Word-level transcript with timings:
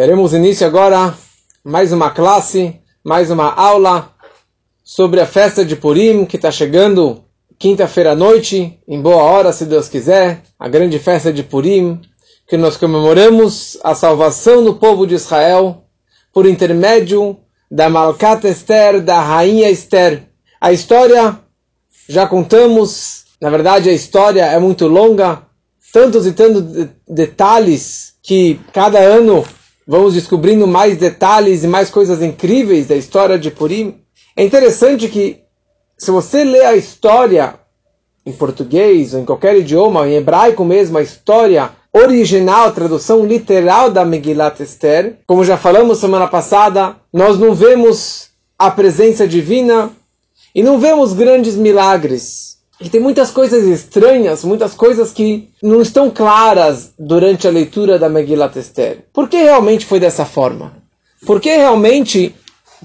Teremos 0.00 0.32
início 0.32 0.64
agora 0.64 1.12
mais 1.64 1.92
uma 1.92 2.08
classe, 2.08 2.76
mais 3.02 3.32
uma 3.32 3.52
aula 3.52 4.12
sobre 4.84 5.20
a 5.20 5.26
festa 5.26 5.64
de 5.64 5.74
Purim 5.74 6.24
que 6.24 6.36
está 6.36 6.52
chegando 6.52 7.24
quinta-feira 7.58 8.12
à 8.12 8.14
noite, 8.14 8.78
em 8.86 9.02
boa 9.02 9.20
hora, 9.24 9.52
se 9.52 9.64
Deus 9.64 9.88
quiser, 9.88 10.42
a 10.56 10.68
grande 10.68 11.00
festa 11.00 11.32
de 11.32 11.42
Purim, 11.42 12.00
que 12.46 12.56
nós 12.56 12.76
comemoramos 12.76 13.76
a 13.82 13.92
salvação 13.92 14.62
do 14.62 14.76
povo 14.76 15.04
de 15.04 15.16
Israel 15.16 15.82
por 16.32 16.46
intermédio 16.46 17.36
da 17.68 17.90
Malkat 17.90 18.46
Esther, 18.46 19.02
da 19.02 19.20
rainha 19.20 19.68
Esther. 19.68 20.28
A 20.60 20.72
história 20.72 21.40
já 22.08 22.24
contamos, 22.24 23.24
na 23.40 23.50
verdade 23.50 23.90
a 23.90 23.92
história 23.92 24.46
é 24.46 24.60
muito 24.60 24.86
longa, 24.86 25.42
tantos 25.92 26.24
e 26.24 26.30
tantos 26.30 26.86
detalhes 27.04 28.14
que 28.22 28.60
cada 28.72 29.00
ano 29.00 29.44
vamos 29.88 30.12
descobrindo 30.12 30.66
mais 30.66 30.98
detalhes 30.98 31.64
e 31.64 31.66
mais 31.66 31.88
coisas 31.88 32.20
incríveis 32.20 32.86
da 32.86 32.94
história 32.94 33.38
de 33.38 33.50
Purim. 33.50 33.94
É 34.36 34.44
interessante 34.44 35.08
que, 35.08 35.40
se 35.96 36.10
você 36.10 36.44
lê 36.44 36.60
a 36.60 36.76
história 36.76 37.54
em 38.26 38.32
português 38.32 39.14
ou 39.14 39.20
em 39.20 39.24
qualquer 39.24 39.56
idioma, 39.56 40.06
em 40.06 40.16
hebraico 40.16 40.62
mesmo, 40.62 40.98
a 40.98 41.02
história 41.02 41.70
original, 41.90 42.68
a 42.68 42.72
tradução 42.72 43.24
literal 43.24 43.90
da 43.90 44.04
Megillat 44.04 44.60
Esther, 44.60 45.20
como 45.26 45.42
já 45.42 45.56
falamos 45.56 45.96
semana 45.96 46.28
passada, 46.28 46.96
nós 47.10 47.38
não 47.38 47.54
vemos 47.54 48.28
a 48.58 48.70
presença 48.70 49.26
divina 49.26 49.90
e 50.54 50.62
não 50.62 50.78
vemos 50.78 51.14
grandes 51.14 51.56
milagres. 51.56 52.57
E 52.80 52.88
tem 52.88 53.00
muitas 53.00 53.30
coisas 53.30 53.64
estranhas, 53.64 54.44
muitas 54.44 54.72
coisas 54.72 55.10
que 55.10 55.50
não 55.60 55.82
estão 55.82 56.10
claras 56.10 56.92
durante 56.96 57.48
a 57.48 57.50
leitura 57.50 57.98
da 57.98 58.08
Megillat 58.08 58.56
Esther. 58.56 59.04
Por 59.12 59.28
que 59.28 59.36
realmente 59.36 59.84
foi 59.84 59.98
dessa 59.98 60.24
forma? 60.24 60.72
Por 61.26 61.40
que 61.40 61.48
realmente 61.56 62.36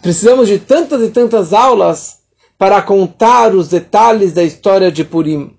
precisamos 0.02 0.48
de 0.48 0.58
tantas 0.58 1.04
e 1.04 1.10
tantas 1.10 1.54
aulas 1.54 2.18
para 2.58 2.82
contar 2.82 3.54
os 3.54 3.68
detalhes 3.68 4.34
da 4.34 4.44
história 4.44 4.92
de 4.92 5.04
Purim? 5.04 5.56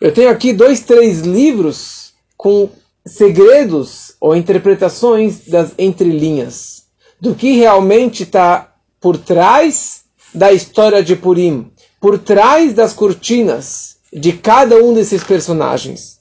Eu 0.00 0.12
tenho 0.12 0.30
aqui 0.30 0.52
dois, 0.52 0.80
três 0.80 1.20
livros 1.20 2.12
com 2.36 2.68
segredos 3.06 4.14
ou 4.20 4.34
interpretações 4.34 5.46
das 5.46 5.72
entrelinhas 5.78 6.84
do 7.20 7.36
que 7.36 7.52
realmente 7.52 8.24
está 8.24 8.74
por 9.00 9.16
trás 9.16 10.00
da 10.34 10.52
história 10.52 11.02
de 11.02 11.14
Purim 11.14 11.70
por 12.00 12.18
trás 12.18 12.72
das 12.72 12.92
cortinas 12.94 13.96
de 14.12 14.32
cada 14.32 14.76
um 14.82 14.94
desses 14.94 15.22
personagens. 15.22 16.18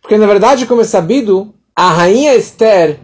Porque, 0.00 0.16
na 0.16 0.26
verdade, 0.26 0.66
como 0.66 0.80
é 0.80 0.84
sabido, 0.84 1.52
a 1.74 1.90
rainha 1.90 2.34
Esther, 2.34 3.00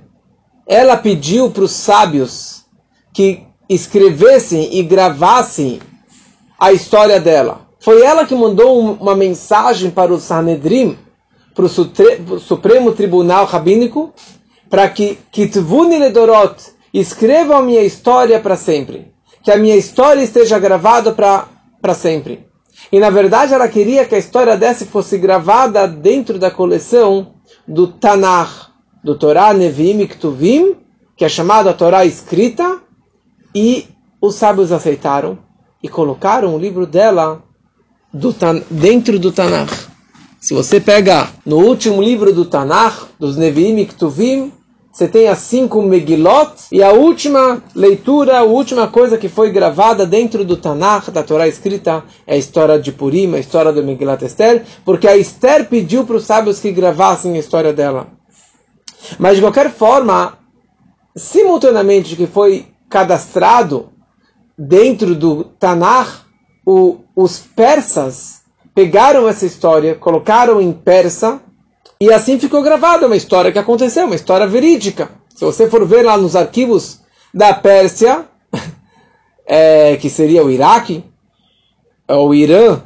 ela 0.67 0.97
pediu 0.97 1.51
para 1.51 1.65
os 1.65 1.73
sábios 1.73 2.65
que 3.13 3.43
escrevessem 3.69 4.79
e 4.79 4.83
gravassem 4.83 5.81
a 6.59 6.73
história 6.73 7.21
dela. 7.21 7.67
Foi 7.81 8.03
ela 8.03 8.25
que 8.25 8.35
mandou 8.35 8.79
uma 8.79 9.15
mensagem 9.15 9.91
para 9.91 10.13
o 10.13 10.21
Sanedrim, 10.21 10.99
para 11.55 11.65
o 11.65 12.41
Supremo 12.41 12.93
Tribunal 12.93 13.47
Rabínico, 13.47 14.13
para 14.69 14.89
que 14.89 15.19
Kitvuni 15.31 15.99
Ledorot 15.99 16.57
escrevam 16.93 17.59
a 17.59 17.63
minha 17.63 17.83
história 17.83 18.41
para 18.41 18.57
sempre. 18.57 19.13
Que 19.43 19.51
a 19.51 19.57
minha 19.57 19.77
história 19.77 20.23
esteja 20.23 20.59
gravada 20.59 21.13
para 21.13 21.47
para 21.81 21.95
sempre. 21.95 22.47
E 22.91 23.01
na 23.01 23.11
verdade 23.11 23.55
ela 23.55 23.69
queria 23.69 24.05
que 24.05 24.15
a 24.15 24.19
história 24.19 24.57
dessa 24.57 24.85
fosse 24.85 25.19
gravada 25.19 25.87
dentro 25.89 26.39
da 26.39 26.51
coleção 26.51 27.35
do 27.67 27.87
Tanakh, 27.87 28.71
do 29.03 29.17
Torá 29.17 29.53
Nevi'im 29.53 30.01
e 30.01 30.09
Ktuvim, 30.09 30.77
que 31.17 31.25
é 31.25 31.29
chamada 31.29 31.73
Torá 31.73 32.05
escrita, 32.05 32.81
e 33.55 33.87
os 34.21 34.35
sábios 34.35 34.73
aceitaram 34.73 35.39
e 35.83 35.89
colocaram 35.89 36.55
o 36.55 36.59
livro 36.59 36.87
dela 36.87 37.43
do, 38.13 38.35
dentro 38.71 39.19
do 39.19 39.33
Tanakh. 39.33 39.89
Se 40.41 40.55
você 40.55 40.81
pega 40.81 41.29
no 41.45 41.57
último 41.57 42.03
livro 42.03 42.33
do 42.33 42.45
Tanakh, 42.45 43.09
dos 43.19 43.37
Nevi'im 43.37 43.79
e 43.79 43.87
Ktuvim, 43.87 44.53
você 44.97 45.07
tem 45.07 45.29
as 45.29 45.41
cinco 45.41 45.83
Megilot, 45.83 46.55
e 46.73 46.83
a 46.83 46.91
última 46.91 47.63
leitura, 47.75 48.39
a 48.39 48.45
última 48.45 48.89
coisa 48.89 49.19
que 49.19 49.29
foi 49.29 49.51
gravada 49.51 50.07
dentro 50.07 50.43
do 50.43 50.57
Tanakh, 50.57 51.11
da 51.11 51.23
Torá 51.23 51.47
escrita, 51.47 52.03
é 52.27 52.33
a 52.33 52.39
história 52.39 52.79
de 52.79 52.93
Purim, 52.93 53.35
a 53.35 53.39
história 53.39 53.71
do 53.71 53.85
Megilat 53.85 54.23
Esther, 54.23 54.65
porque 54.87 55.07
a 55.07 55.15
Esther 55.15 55.69
pediu 55.69 56.07
para 56.07 56.17
os 56.17 56.25
sábios 56.25 56.61
que 56.61 56.73
gravassem 56.73 57.35
a 57.35 57.39
história 57.39 57.75
dela. 57.75 58.07
Mas 59.19 59.37
de 59.37 59.43
qualquer 59.43 59.71
forma, 59.71 60.39
simultaneamente 61.15 62.17
que 62.17 62.27
foi 62.27 62.65
cadastrado 62.89 63.91
dentro 64.57 65.15
do 65.15 65.45
Tanakh, 65.45 66.23
o, 66.65 67.01
os 67.15 67.39
persas 67.39 68.41
pegaram 68.75 69.29
essa 69.29 69.45
história, 69.45 69.95
colocaram 69.95 70.59
em 70.59 70.73
persa, 70.73 71.43
e 72.01 72.13
assim 72.13 72.39
ficou 72.39 72.63
gravada 72.63 73.07
uma 73.07 73.17
história 73.17 73.51
que 73.51 73.59
aconteceu, 73.59 74.05
uma 74.05 74.15
história 74.15 74.47
verídica. 74.47 75.11
Se 75.35 75.45
você 75.45 75.69
for 75.69 75.87
ver 75.87 76.03
lá 76.03 76.17
nos 76.17 76.37
arquivos 76.37 77.01
da 77.33 77.55
Pérsia, 77.55 78.27
é, 79.47 79.97
que 79.97 80.11
seria 80.11 80.45
o 80.45 80.51
Iraque, 80.51 81.05
o 82.09 82.35
Irã, 82.35 82.83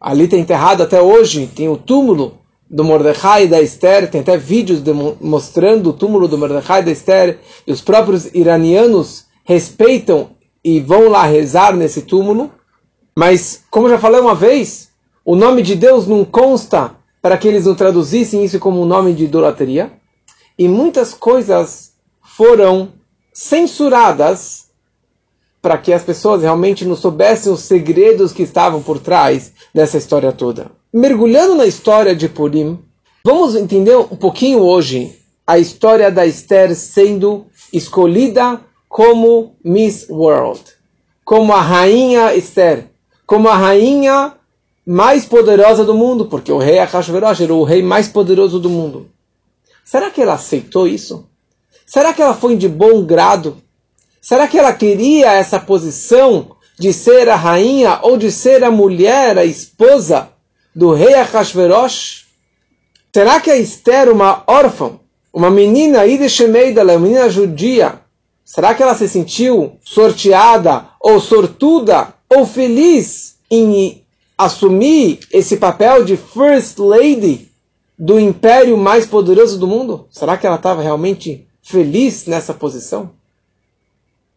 ali 0.00 0.24
está 0.24 0.36
enterrado 0.36 0.82
até 0.82 1.00
hoje, 1.00 1.46
tem 1.46 1.68
o 1.68 1.76
túmulo 1.76 2.38
do 2.68 2.82
Mordecai 2.82 3.44
e 3.44 3.48
da 3.48 3.60
Esther, 3.60 4.10
tem 4.10 4.22
até 4.22 4.36
vídeos 4.36 4.82
mostrando 5.20 5.90
o 5.90 5.92
túmulo 5.92 6.26
do 6.26 6.38
Mordecai 6.38 6.80
e 6.80 6.84
da 6.84 6.90
Esther, 6.90 7.38
e 7.66 7.72
os 7.72 7.80
próprios 7.80 8.34
iranianos 8.34 9.26
respeitam 9.44 10.30
e 10.64 10.80
vão 10.80 11.08
lá 11.08 11.24
rezar 11.24 11.76
nesse 11.76 12.02
túmulo. 12.02 12.50
Mas, 13.16 13.62
como 13.70 13.88
já 13.88 13.98
falei 13.98 14.20
uma 14.20 14.34
vez, 14.34 14.88
o 15.24 15.36
nome 15.36 15.62
de 15.62 15.76
Deus 15.76 16.06
não 16.06 16.24
consta 16.24 16.95
para 17.26 17.36
que 17.36 17.48
eles 17.48 17.66
não 17.66 17.74
traduzissem 17.74 18.44
isso 18.44 18.60
como 18.60 18.80
um 18.80 18.84
nome 18.84 19.12
de 19.12 19.24
idolatria. 19.24 19.90
E 20.56 20.68
muitas 20.68 21.12
coisas 21.12 21.90
foram 22.22 22.90
censuradas 23.32 24.68
para 25.60 25.76
que 25.76 25.92
as 25.92 26.04
pessoas 26.04 26.42
realmente 26.42 26.84
não 26.84 26.94
soubessem 26.94 27.52
os 27.52 27.62
segredos 27.62 28.32
que 28.32 28.44
estavam 28.44 28.80
por 28.80 29.00
trás 29.00 29.50
dessa 29.74 29.98
história 29.98 30.30
toda. 30.30 30.70
Mergulhando 30.92 31.56
na 31.56 31.66
história 31.66 32.14
de 32.14 32.28
Purim, 32.28 32.78
vamos 33.24 33.56
entender 33.56 33.96
um 33.96 34.04
pouquinho 34.04 34.60
hoje 34.60 35.18
a 35.44 35.58
história 35.58 36.12
da 36.12 36.24
Esther 36.24 36.76
sendo 36.76 37.46
escolhida 37.72 38.60
como 38.88 39.56
Miss 39.64 40.06
World, 40.08 40.62
como 41.24 41.52
a 41.52 41.60
rainha 41.60 42.36
Esther, 42.36 42.84
como 43.26 43.48
a 43.48 43.56
rainha 43.56 44.35
mais 44.86 45.24
poderosa 45.24 45.84
do 45.84 45.94
mundo, 45.94 46.26
porque 46.26 46.52
o 46.52 46.58
rei 46.58 46.78
Ahashverosh 46.78 47.40
era 47.40 47.52
o 47.52 47.64
rei 47.64 47.82
mais 47.82 48.06
poderoso 48.06 48.60
do 48.60 48.70
mundo. 48.70 49.08
Será 49.84 50.10
que 50.10 50.22
ela 50.22 50.34
aceitou 50.34 50.86
isso? 50.86 51.28
Será 51.84 52.14
que 52.14 52.22
ela 52.22 52.34
foi 52.34 52.56
de 52.56 52.68
bom 52.68 53.04
grado? 53.04 53.56
Será 54.20 54.46
que 54.46 54.56
ela 54.56 54.72
queria 54.72 55.32
essa 55.32 55.58
posição 55.58 56.56
de 56.78 56.92
ser 56.92 57.28
a 57.28 57.34
rainha 57.34 57.98
ou 58.02 58.16
de 58.16 58.30
ser 58.30 58.62
a 58.62 58.70
mulher, 58.70 59.36
a 59.36 59.44
esposa 59.44 60.28
do 60.74 60.92
rei 60.92 61.14
Ahashverosh? 61.14 62.26
Será 63.12 63.40
que 63.40 63.50
a 63.50 63.56
Esther, 63.56 64.08
uma 64.10 64.44
órfã, 64.46 65.00
uma 65.32 65.50
menina 65.50 66.06
Ideshemeida, 66.06 66.84
uma 66.84 66.98
menina 66.98 67.28
judia, 67.28 68.00
será 68.44 68.74
que 68.74 68.82
ela 68.82 68.94
se 68.94 69.08
sentiu 69.08 69.78
sorteada 69.82 70.90
ou 71.00 71.18
sortuda 71.18 72.14
ou 72.28 72.46
feliz 72.46 73.36
em 73.50 74.05
assumir 74.36 75.20
esse 75.32 75.56
papel 75.56 76.04
de 76.04 76.16
First 76.16 76.78
Lady 76.78 77.50
do 77.98 78.20
império 78.20 78.76
mais 78.76 79.06
poderoso 79.06 79.58
do 79.58 79.66
mundo? 79.66 80.06
Será 80.10 80.36
que 80.36 80.46
ela 80.46 80.56
estava 80.56 80.82
realmente 80.82 81.46
feliz 81.62 82.26
nessa 82.26 82.52
posição? 82.52 83.10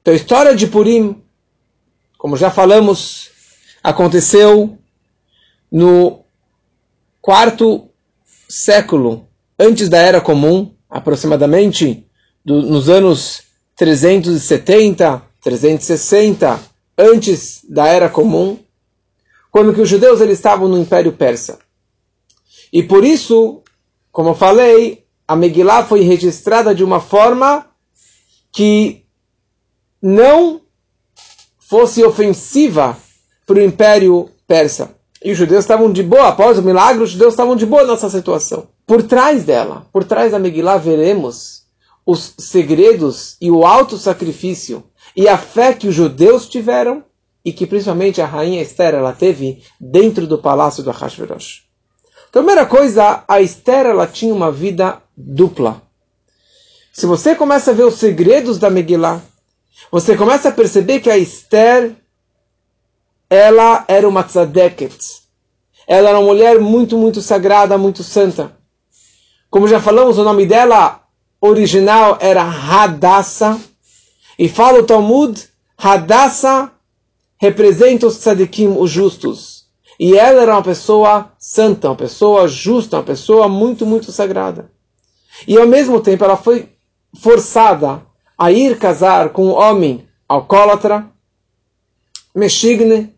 Então, 0.01 0.13
a 0.13 0.17
história 0.17 0.55
de 0.55 0.67
Purim, 0.67 1.21
como 2.17 2.37
já 2.37 2.49
falamos, 2.49 3.29
aconteceu 3.83 4.77
no 5.71 6.23
quarto 7.21 7.89
século 8.47 9.27
antes 9.59 9.89
da 9.89 9.97
Era 9.97 10.21
Comum, 10.21 10.73
aproximadamente 10.89 12.05
do, 12.43 12.61
nos 12.61 12.89
anos 12.89 13.43
370, 13.75 15.21
360, 15.43 16.59
antes 16.97 17.61
da 17.67 17.87
Era 17.87 18.09
Comum 18.09 18.57
quando 19.51 19.73
que 19.73 19.81
os 19.81 19.89
judeus 19.89 20.21
eles 20.21 20.37
estavam 20.37 20.67
no 20.67 20.77
Império 20.77 21.13
Persa. 21.13 21.59
E 22.71 22.83
por 22.83 23.03
isso, 23.03 23.61
como 24.11 24.29
eu 24.29 24.35
falei, 24.35 25.05
a 25.27 25.35
Megillah 25.35 25.85
foi 25.85 26.01
registrada 26.01 26.73
de 26.73 26.83
uma 26.83 26.99
forma 26.99 27.65
que 28.51 29.05
não 30.01 30.61
fosse 31.57 32.03
ofensiva 32.03 32.97
para 33.45 33.57
o 33.57 33.61
Império 33.61 34.29
Persa. 34.47 34.95
E 35.23 35.31
os 35.31 35.37
judeus 35.37 35.65
estavam 35.65 35.91
de 35.91 36.01
boa, 36.01 36.29
após 36.29 36.57
o 36.57 36.63
milagre, 36.63 37.03
os 37.03 37.11
judeus 37.11 37.33
estavam 37.33 37.55
de 37.55 37.65
boa 37.65 37.85
nessa 37.85 38.09
situação. 38.09 38.69
Por 38.87 39.03
trás 39.03 39.43
dela, 39.43 39.85
por 39.91 40.03
trás 40.03 40.31
da 40.31 40.39
Megillah, 40.39 40.77
veremos 40.77 41.63
os 42.05 42.33
segredos 42.39 43.35
e 43.41 43.51
o 43.51 43.65
alto 43.65 43.97
sacrifício 43.97 44.83
e 45.15 45.27
a 45.27 45.37
fé 45.37 45.73
que 45.73 45.87
os 45.87 45.93
judeus 45.93 46.47
tiveram 46.47 47.03
e 47.43 47.53
que 47.53 47.65
principalmente 47.65 48.21
a 48.21 48.25
rainha 48.25 48.61
Esther 48.61 48.93
ela 48.93 49.13
teve 49.13 49.63
dentro 49.79 50.27
do 50.27 50.37
palácio 50.37 50.83
do 50.83 50.89
Ahasverosh. 50.89 51.63
Primeira 52.31 52.65
coisa, 52.65 53.23
a 53.27 53.41
Esther 53.41 53.87
ela 53.87 54.05
tinha 54.05 54.33
uma 54.33 54.51
vida 54.51 55.01
dupla. 55.15 55.81
Se 56.93 57.05
você 57.05 57.33
começa 57.33 57.71
a 57.71 57.73
ver 57.73 57.85
os 57.85 57.95
segredos 57.95 58.59
da 58.59 58.69
Megillah, 58.69 59.21
você 59.91 60.15
começa 60.15 60.49
a 60.49 60.51
perceber 60.51 60.99
que 60.99 61.09
a 61.09 61.17
Esther 61.17 61.95
ela 63.29 63.85
era 63.87 64.07
uma 64.07 64.23
tzadeket. 64.23 64.97
Ela 65.87 66.09
era 66.09 66.19
uma 66.19 66.27
mulher 66.27 66.59
muito, 66.59 66.97
muito 66.97 67.21
sagrada, 67.21 67.77
muito 67.77 68.03
santa. 68.03 68.55
Como 69.49 69.67
já 69.67 69.79
falamos, 69.79 70.17
o 70.17 70.23
nome 70.23 70.45
dela 70.45 71.01
original 71.41 72.17
era 72.19 72.43
Hadassah. 72.43 73.59
E 74.37 74.47
fala 74.47 74.79
o 74.79 74.85
Talmud, 74.85 75.49
Hadassah 75.77 76.71
representa 77.39 78.05
os 78.05 78.17
tzadikim, 78.17 78.75
os 78.77 78.91
justos. 78.91 79.65
E 79.99 80.17
ela 80.17 80.41
era 80.41 80.53
uma 80.53 80.63
pessoa 80.63 81.31
santa, 81.39 81.89
uma 81.89 81.95
pessoa 81.95 82.47
justa, 82.47 82.97
uma 82.97 83.03
pessoa 83.03 83.47
muito, 83.47 83.85
muito 83.85 84.11
sagrada. 84.11 84.71
E 85.47 85.57
ao 85.57 85.67
mesmo 85.67 85.99
tempo 86.01 86.23
ela 86.23 86.37
foi 86.37 86.69
forçada 87.19 88.05
a 88.37 88.51
ir 88.51 88.77
casar 88.77 89.29
com 89.29 89.47
um 89.47 89.53
homem 89.53 90.07
alcoólatra, 90.27 91.09
Meshigne, 92.35 93.13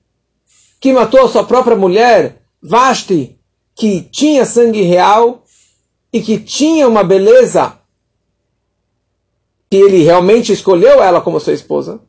que 0.80 0.94
matou 0.94 1.26
a 1.26 1.30
sua 1.30 1.44
própria 1.44 1.76
mulher, 1.76 2.42
Vashti, 2.62 3.38
que 3.76 4.02
tinha 4.02 4.46
sangue 4.46 4.82
real 4.82 5.44
e 6.14 6.22
que 6.22 6.40
tinha 6.40 6.88
uma 6.88 7.04
beleza 7.04 7.78
que 9.70 9.78
ele 9.78 10.04
realmente 10.04 10.52
escolheu 10.52 11.02
ela 11.02 11.22
como 11.22 11.40
sua 11.40 11.54
esposa. 11.54 12.02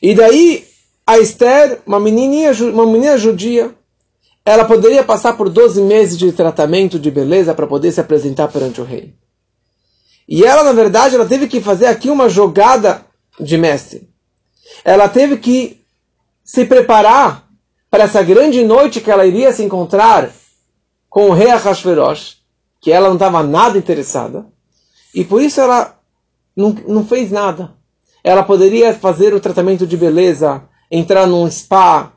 E 0.00 0.14
daí 0.14 0.66
a 1.06 1.18
Esther, 1.18 1.80
uma 1.86 2.00
menininha, 2.00 2.50
uma 2.72 2.84
menina 2.84 3.16
judia, 3.16 3.72
ela 4.44 4.64
poderia 4.64 5.04
passar 5.04 5.36
por 5.36 5.48
12 5.48 5.80
meses 5.82 6.18
de 6.18 6.32
tratamento 6.32 6.98
de 6.98 7.10
beleza 7.10 7.54
para 7.54 7.66
poder 7.66 7.92
se 7.92 8.00
apresentar 8.00 8.48
perante 8.48 8.80
o 8.80 8.84
rei. 8.84 9.14
E 10.28 10.44
ela, 10.44 10.64
na 10.64 10.72
verdade, 10.72 11.14
ela 11.14 11.26
teve 11.26 11.46
que 11.46 11.60
fazer 11.60 11.86
aqui 11.86 12.10
uma 12.10 12.28
jogada 12.28 13.06
de 13.38 13.56
mestre. 13.56 14.08
Ela 14.84 15.08
teve 15.08 15.36
que 15.36 15.80
se 16.44 16.64
preparar 16.64 17.48
para 17.90 18.04
essa 18.04 18.22
grande 18.22 18.64
noite 18.64 19.00
que 19.00 19.10
ela 19.10 19.26
iria 19.26 19.52
se 19.52 19.62
encontrar 19.62 20.30
com 21.08 21.30
o 21.30 21.32
rei 21.32 21.50
Ahasverosh, 21.50 22.38
que 22.80 22.90
ela 22.90 23.08
não 23.08 23.14
estava 23.14 23.42
nada 23.42 23.78
interessada. 23.78 24.46
E 25.14 25.24
por 25.24 25.40
isso 25.40 25.60
ela 25.60 25.98
não, 26.56 26.70
não 26.86 27.06
fez 27.06 27.30
nada. 27.30 27.72
Ela 28.22 28.42
poderia 28.42 28.92
fazer 28.92 29.32
o 29.32 29.40
tratamento 29.40 29.86
de 29.86 29.96
beleza, 29.96 30.62
entrar 30.90 31.26
num 31.26 31.50
spa 31.50 32.12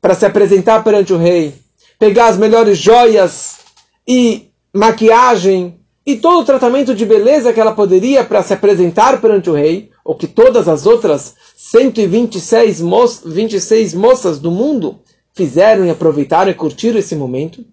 para 0.00 0.14
se 0.14 0.24
apresentar 0.24 0.84
perante 0.84 1.12
o 1.12 1.18
rei, 1.18 1.54
pegar 1.98 2.28
as 2.28 2.36
melhores 2.36 2.78
joias 2.78 3.58
e 4.06 4.50
maquiagem 4.72 5.80
e 6.06 6.16
todo 6.16 6.40
o 6.40 6.44
tratamento 6.44 6.94
de 6.94 7.04
beleza 7.04 7.52
que 7.52 7.60
ela 7.60 7.74
poderia 7.74 8.24
para 8.24 8.42
se 8.42 8.54
apresentar 8.54 9.20
perante 9.20 9.50
o 9.50 9.54
rei, 9.54 9.90
ou 10.04 10.14
que 10.14 10.28
todas 10.28 10.68
as 10.68 10.86
outras 10.86 11.34
126 11.56 12.80
mo 12.80 13.04
26 13.24 13.94
moças 13.94 14.38
do 14.38 14.52
mundo 14.52 15.00
fizeram 15.34 15.84
e 15.84 15.90
aproveitaram 15.90 16.50
e 16.50 16.54
curtiram 16.54 16.98
esse 16.98 17.16
momento, 17.16 17.64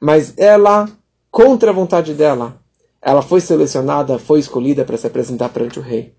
mas 0.00 0.32
ela, 0.36 0.88
contra 1.28 1.70
a 1.70 1.74
vontade 1.74 2.14
dela, 2.14 2.60
ela 3.02 3.20
foi 3.20 3.40
selecionada, 3.40 4.18
foi 4.18 4.38
escolhida 4.38 4.84
para 4.84 4.96
se 4.96 5.06
apresentar 5.06 5.48
perante 5.48 5.80
o 5.80 5.82
rei. 5.82 6.14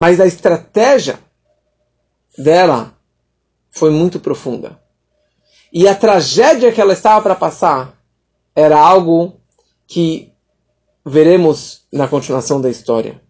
Mas 0.00 0.20
a 0.20 0.26
estratégia 0.26 1.18
dela 2.38 2.94
foi 3.70 3.90
muito 3.90 4.20
profunda. 4.20 4.78
E 5.72 5.86
a 5.86 5.94
tragédia 5.94 6.72
que 6.72 6.80
ela 6.80 6.92
estava 6.92 7.20
para 7.20 7.34
passar 7.34 7.94
era 8.54 8.78
algo 8.78 9.40
que 9.86 10.32
veremos 11.04 11.82
na 11.92 12.06
continuação 12.08 12.60
da 12.60 12.70
história. 12.70 13.20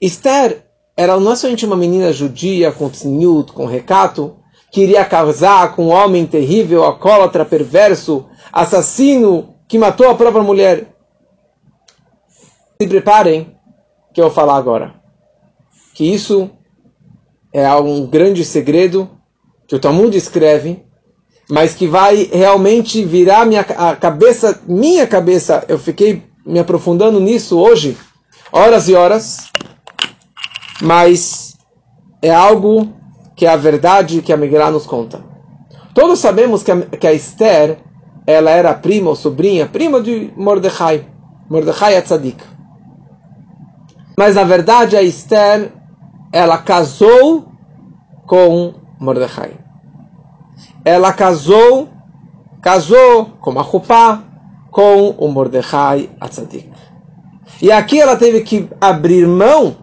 Esther 0.00 0.66
era 0.96 1.18
não 1.18 1.36
somente 1.36 1.64
uma 1.64 1.76
menina 1.76 2.12
judia 2.12 2.72
com 2.72 2.88
tzniut, 2.88 3.52
com 3.52 3.66
recato, 3.66 4.36
que 4.70 4.82
iria 4.82 5.04
casar 5.04 5.74
com 5.74 5.86
um 5.86 5.90
homem 5.90 6.26
terrível, 6.26 6.82
alcoólatra, 6.82 7.44
perverso, 7.44 8.26
assassino, 8.52 9.54
que 9.68 9.78
matou 9.78 10.08
a 10.08 10.14
própria 10.14 10.42
mulher. 10.42 10.94
Se 12.80 12.88
preparem, 12.88 13.56
que 14.12 14.20
eu 14.20 14.26
vou 14.26 14.34
falar 14.34 14.56
agora. 14.56 14.94
Que 15.94 16.04
isso 16.04 16.50
é 17.52 17.72
um 17.74 18.06
grande 18.06 18.44
segredo 18.44 19.10
que 19.66 19.76
o 19.76 19.78
Talmud 19.78 20.16
escreve, 20.16 20.82
mas 21.50 21.74
que 21.74 21.86
vai 21.86 22.28
realmente 22.32 23.04
virar 23.04 23.44
minha 23.44 23.60
a 23.60 23.94
cabeça, 23.94 24.60
minha 24.66 25.06
cabeça. 25.06 25.64
Eu 25.68 25.78
fiquei 25.78 26.22
me 26.46 26.58
aprofundando 26.58 27.20
nisso 27.20 27.58
hoje, 27.58 27.96
horas 28.50 28.88
e 28.88 28.94
horas, 28.94 29.50
mas 30.80 31.56
é 32.22 32.30
algo 32.30 32.92
que 33.36 33.44
é 33.44 33.50
a 33.50 33.56
verdade 33.56 34.22
que 34.22 34.32
a 34.32 34.36
Megillah 34.36 34.70
nos 34.70 34.86
conta. 34.86 35.22
Todos 35.94 36.20
sabemos 36.20 36.62
que 36.62 36.70
a, 36.70 36.80
que 36.82 37.06
a 37.06 37.12
Esther 37.12 37.78
ela 38.26 38.50
era 38.50 38.72
prima 38.72 39.10
ou 39.10 39.16
sobrinha, 39.16 39.66
prima 39.66 40.00
de 40.00 40.32
Mordecai, 40.36 41.06
Mordecai 41.50 41.96
é. 41.96 42.04
Mas 44.16 44.36
na 44.36 44.44
verdade 44.44 44.96
a 44.96 45.02
Esther 45.02 45.72
ela 46.32 46.56
casou 46.56 47.44
com 48.26 48.72
Mordecai. 48.98 49.52
Ela 50.84 51.12
casou, 51.12 51.88
casou 52.62 53.26
com 53.40 53.58
a 53.60 53.62
Chupá, 53.62 54.22
com 54.70 55.10
o 55.10 55.28
Mordecai 55.28 56.08
Atzadik. 56.18 56.72
E 57.60 57.70
aqui 57.70 58.00
ela 58.00 58.16
teve 58.16 58.40
que 58.40 58.68
abrir 58.80 59.26
mão 59.26 59.76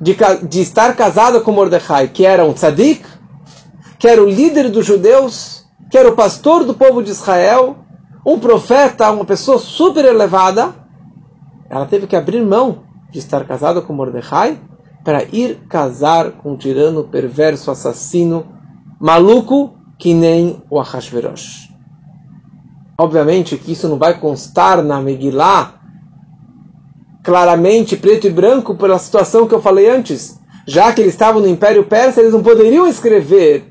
de, 0.00 0.16
de 0.48 0.60
estar 0.60 0.94
casada 0.96 1.40
com 1.40 1.52
Mordecai, 1.52 2.08
que 2.08 2.26
era 2.26 2.44
um 2.44 2.52
tzadik, 2.52 3.04
que 3.98 4.08
era 4.08 4.22
o 4.22 4.28
líder 4.28 4.70
dos 4.70 4.84
judeus, 4.84 5.64
que 5.90 5.96
era 5.96 6.08
o 6.08 6.16
pastor 6.16 6.64
do 6.64 6.74
povo 6.74 7.02
de 7.02 7.10
Israel, 7.10 7.76
um 8.26 8.38
profeta, 8.38 9.10
uma 9.10 9.24
pessoa 9.24 9.58
super 9.58 10.04
elevada. 10.04 10.74
Ela 11.70 11.86
teve 11.86 12.06
que 12.06 12.16
abrir 12.16 12.42
mão 12.42 12.80
de 13.10 13.20
estar 13.20 13.44
casada 13.44 13.80
com 13.80 13.92
Mordecai 13.92 14.58
para 15.08 15.24
ir 15.32 15.60
casar 15.70 16.32
com 16.32 16.52
um 16.52 16.56
tirano 16.58 17.02
perverso, 17.02 17.70
assassino, 17.70 18.46
maluco, 19.00 19.72
que 19.98 20.12
nem 20.12 20.62
o 20.68 20.78
Ahasverosh. 20.78 21.70
Obviamente 23.00 23.56
que 23.56 23.72
isso 23.72 23.88
não 23.88 23.96
vai 23.96 24.20
constar 24.20 24.82
na 24.82 25.00
Megillah 25.00 25.80
claramente, 27.24 27.96
preto 27.96 28.26
e 28.26 28.30
branco, 28.30 28.74
pela 28.74 28.98
situação 28.98 29.48
que 29.48 29.54
eu 29.54 29.62
falei 29.62 29.88
antes. 29.88 30.38
Já 30.66 30.92
que 30.92 31.00
eles 31.00 31.14
estavam 31.14 31.40
no 31.40 31.48
Império 31.48 31.84
Persa, 31.84 32.20
eles 32.20 32.34
não 32.34 32.42
poderiam 32.42 32.86
escrever 32.86 33.64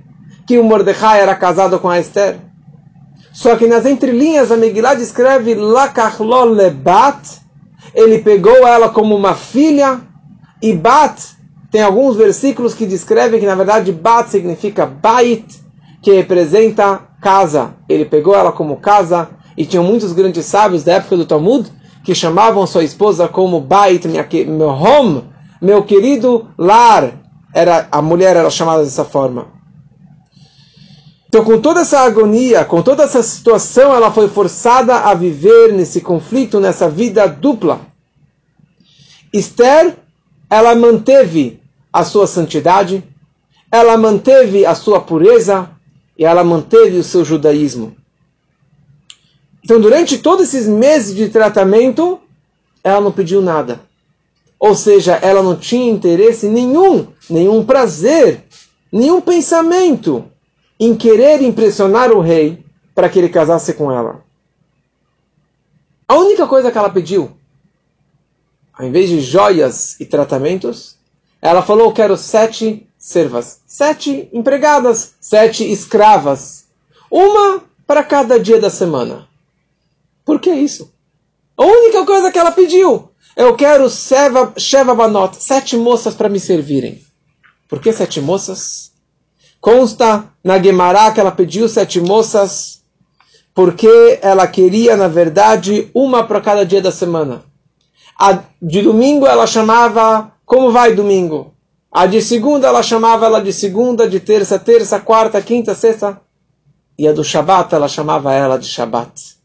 que 0.47 0.57
o 0.57 0.63
Mordecai 0.63 1.21
era 1.21 1.35
casado 1.35 1.77
com 1.77 1.87
a 1.87 1.99
Esther. 1.99 2.39
Só 3.31 3.55
que 3.55 3.67
nas 3.67 3.85
entrelinhas 3.85 4.51
a 4.51 4.57
Megillah 4.57 4.95
descreve 4.95 5.53
Lakachlo 5.53 6.45
Lebat, 6.45 7.41
ele 7.93 8.17
pegou 8.17 8.65
ela 8.67 8.89
como 8.89 9.15
uma 9.15 9.35
filha 9.35 10.06
e 10.61 10.73
Bat, 10.73 11.37
tem 11.71 11.81
alguns 11.81 12.15
versículos 12.15 12.73
que 12.73 12.85
descrevem 12.85 13.39
que 13.39 13.45
na 13.45 13.55
verdade 13.55 13.91
Bat 13.91 14.29
significa 14.29 14.85
Bait, 14.85 15.45
que 16.01 16.11
representa 16.11 17.01
casa. 17.21 17.75
Ele 17.87 18.05
pegou 18.05 18.35
ela 18.35 18.51
como 18.51 18.77
casa 18.77 19.29
e 19.55 19.65
tinham 19.65 19.83
muitos 19.83 20.13
grandes 20.13 20.45
sábios 20.45 20.83
da 20.83 20.93
época 20.93 21.17
do 21.17 21.25
Talmud 21.25 21.71
que 22.03 22.15
chamavam 22.15 22.65
sua 22.65 22.83
esposa 22.83 23.27
como 23.27 23.59
Bait, 23.59 24.05
minha, 24.05 24.27
meu 24.47 24.69
home, 24.69 25.25
meu 25.61 25.83
querido 25.83 26.47
lar. 26.57 27.13
Era, 27.53 27.87
a 27.91 28.01
mulher 28.01 28.35
era 28.35 28.49
chamada 28.49 28.83
dessa 28.83 29.03
forma. 29.03 29.47
Então, 31.27 31.43
com 31.43 31.59
toda 31.59 31.81
essa 31.81 31.99
agonia, 31.99 32.63
com 32.63 32.81
toda 32.81 33.03
essa 33.03 33.21
situação, 33.21 33.93
ela 33.93 34.11
foi 34.11 34.29
forçada 34.29 34.95
a 34.95 35.13
viver 35.13 35.73
nesse 35.73 35.99
conflito, 35.99 36.59
nessa 36.59 36.89
vida 36.89 37.27
dupla. 37.27 37.81
Esther 39.33 39.97
ela 40.49 40.75
manteve 40.75 41.59
a 41.91 42.03
sua 42.03 42.27
santidade, 42.27 43.03
ela 43.71 43.97
manteve 43.97 44.65
a 44.65 44.73
sua 44.75 44.99
pureza 44.99 45.69
e 46.17 46.25
ela 46.25 46.43
manteve 46.43 46.97
o 46.97 47.03
seu 47.03 47.23
judaísmo. 47.23 47.95
Então, 49.63 49.81
durante 49.81 50.17
todos 50.17 50.47
esses 50.47 50.67
meses 50.67 51.15
de 51.15 51.29
tratamento, 51.29 52.19
ela 52.83 53.01
não 53.01 53.11
pediu 53.11 53.41
nada. 53.41 53.81
Ou 54.59 54.73
seja, 54.73 55.15
ela 55.15 55.43
não 55.43 55.55
tinha 55.55 55.91
interesse 55.91 56.47
nenhum, 56.47 57.07
nenhum 57.29 57.63
prazer, 57.65 58.43
nenhum 58.91 59.19
pensamento 59.19 60.25
em 60.79 60.95
querer 60.95 61.41
impressionar 61.41 62.11
o 62.11 62.21
rei 62.21 62.63
para 62.95 63.09
que 63.09 63.19
ele 63.19 63.29
casasse 63.29 63.73
com 63.73 63.91
ela. 63.91 64.23
A 66.07 66.15
única 66.15 66.47
coisa 66.47 66.71
que 66.71 66.77
ela 66.77 66.89
pediu 66.89 67.36
ao 68.77 68.85
invés 68.85 69.09
de 69.09 69.19
joias 69.19 69.99
e 69.99 70.05
tratamentos, 70.05 70.97
ela 71.41 71.61
falou: 71.61 71.91
quero 71.91 72.15
sete 72.15 72.87
servas, 72.97 73.61
sete 73.65 74.29
empregadas, 74.31 75.15
sete 75.19 75.69
escravas, 75.69 76.65
uma 77.09 77.63
para 77.85 78.03
cada 78.03 78.39
dia 78.39 78.59
da 78.59 78.69
semana. 78.69 79.27
Por 80.23 80.39
que 80.39 80.51
isso? 80.51 80.93
A 81.57 81.65
única 81.65 82.05
coisa 82.05 82.31
que 82.31 82.37
ela 82.37 82.51
pediu, 82.51 83.09
eu 83.35 83.55
quero 83.55 83.89
Sheva, 83.89 84.53
Sheva 84.57 84.93
Banot, 84.93 85.37
sete 85.41 85.75
moças 85.75 86.13
para 86.13 86.29
me 86.29 86.39
servirem. 86.39 87.01
Por 87.67 87.81
que 87.81 87.91
sete 87.91 88.21
moças? 88.21 88.91
Consta 89.59 90.31
na 90.43 90.61
Gemara 90.61 91.11
que 91.11 91.19
ela 91.19 91.31
pediu 91.31 91.67
sete 91.67 91.99
moças 91.99 92.81
porque 93.55 94.19
ela 94.21 94.47
queria, 94.47 94.95
na 94.95 95.07
verdade, 95.07 95.89
uma 95.91 96.23
para 96.23 96.39
cada 96.39 96.63
dia 96.63 96.79
da 96.79 96.91
semana. 96.91 97.43
A 98.19 98.43
de 98.59 98.81
domingo 98.81 99.27
ela 99.27 99.45
chamava, 99.45 100.31
como 100.43 100.71
vai 100.71 100.93
domingo? 100.93 101.53
A 101.91 102.07
de 102.07 102.21
segunda 102.21 102.67
ela 102.67 102.81
chamava 102.81 103.27
ela 103.27 103.39
de 103.39 103.53
segunda, 103.53 104.09
de 104.09 104.19
terça, 104.19 104.57
terça, 104.57 104.99
quarta, 104.99 105.41
quinta, 105.41 105.75
sexta. 105.75 106.19
E 106.97 107.07
a 107.07 107.11
do 107.13 107.23
Shabat 107.23 107.73
ela 107.75 107.87
chamava 107.87 108.33
ela 108.33 108.57
de 108.57 108.65
Shabat. 108.65 109.37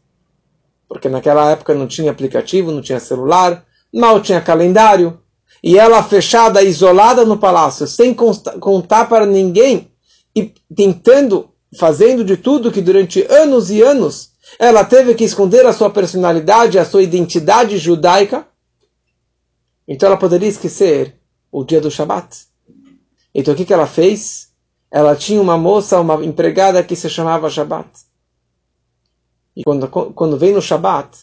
Porque 0.89 1.07
naquela 1.07 1.51
época 1.51 1.75
não 1.75 1.85
tinha 1.85 2.11
aplicativo, 2.11 2.71
não 2.71 2.81
tinha 2.81 2.99
celular, 2.99 3.63
mal 3.93 4.19
tinha 4.19 4.41
calendário. 4.41 5.19
E 5.63 5.77
ela 5.77 6.01
fechada, 6.01 6.61
isolada 6.63 7.23
no 7.23 7.37
palácio, 7.37 7.87
sem 7.87 8.13
contar 8.13 9.05
para 9.05 9.25
ninguém, 9.25 9.91
e 10.35 10.51
tentando, 10.75 11.49
fazendo 11.77 12.23
de 12.23 12.37
tudo 12.37 12.71
que 12.71 12.81
durante 12.81 13.25
anos 13.29 13.69
e 13.69 13.81
anos 13.81 14.31
ela 14.59 14.83
teve 14.83 15.13
que 15.13 15.23
esconder 15.23 15.65
a 15.65 15.73
sua 15.73 15.89
personalidade, 15.89 16.79
a 16.79 16.85
sua 16.85 17.03
identidade 17.03 17.77
judaica. 17.77 18.47
Então 19.93 20.07
ela 20.07 20.17
poderia 20.17 20.49
esquecer 20.49 21.19
o 21.51 21.63
dia 21.63 21.79
do 21.79 21.91
Shabat. 21.91 22.47
Então 23.31 23.53
o 23.53 23.57
que, 23.57 23.63
que 23.63 23.71
ela 23.71 23.85
fez? 23.85 24.51
Ela 24.89 25.15
tinha 25.15 25.39
uma 25.39 25.55
moça, 25.55 25.99
uma 25.99 26.25
empregada 26.25 26.83
que 26.83 26.95
se 26.95 27.07
chamava 27.07 27.47
Shabat. 27.47 27.87
E 29.55 29.63
quando, 29.63 29.87
quando 29.87 30.35
vem 30.35 30.51
no 30.51 30.63
Shabat, 30.63 31.15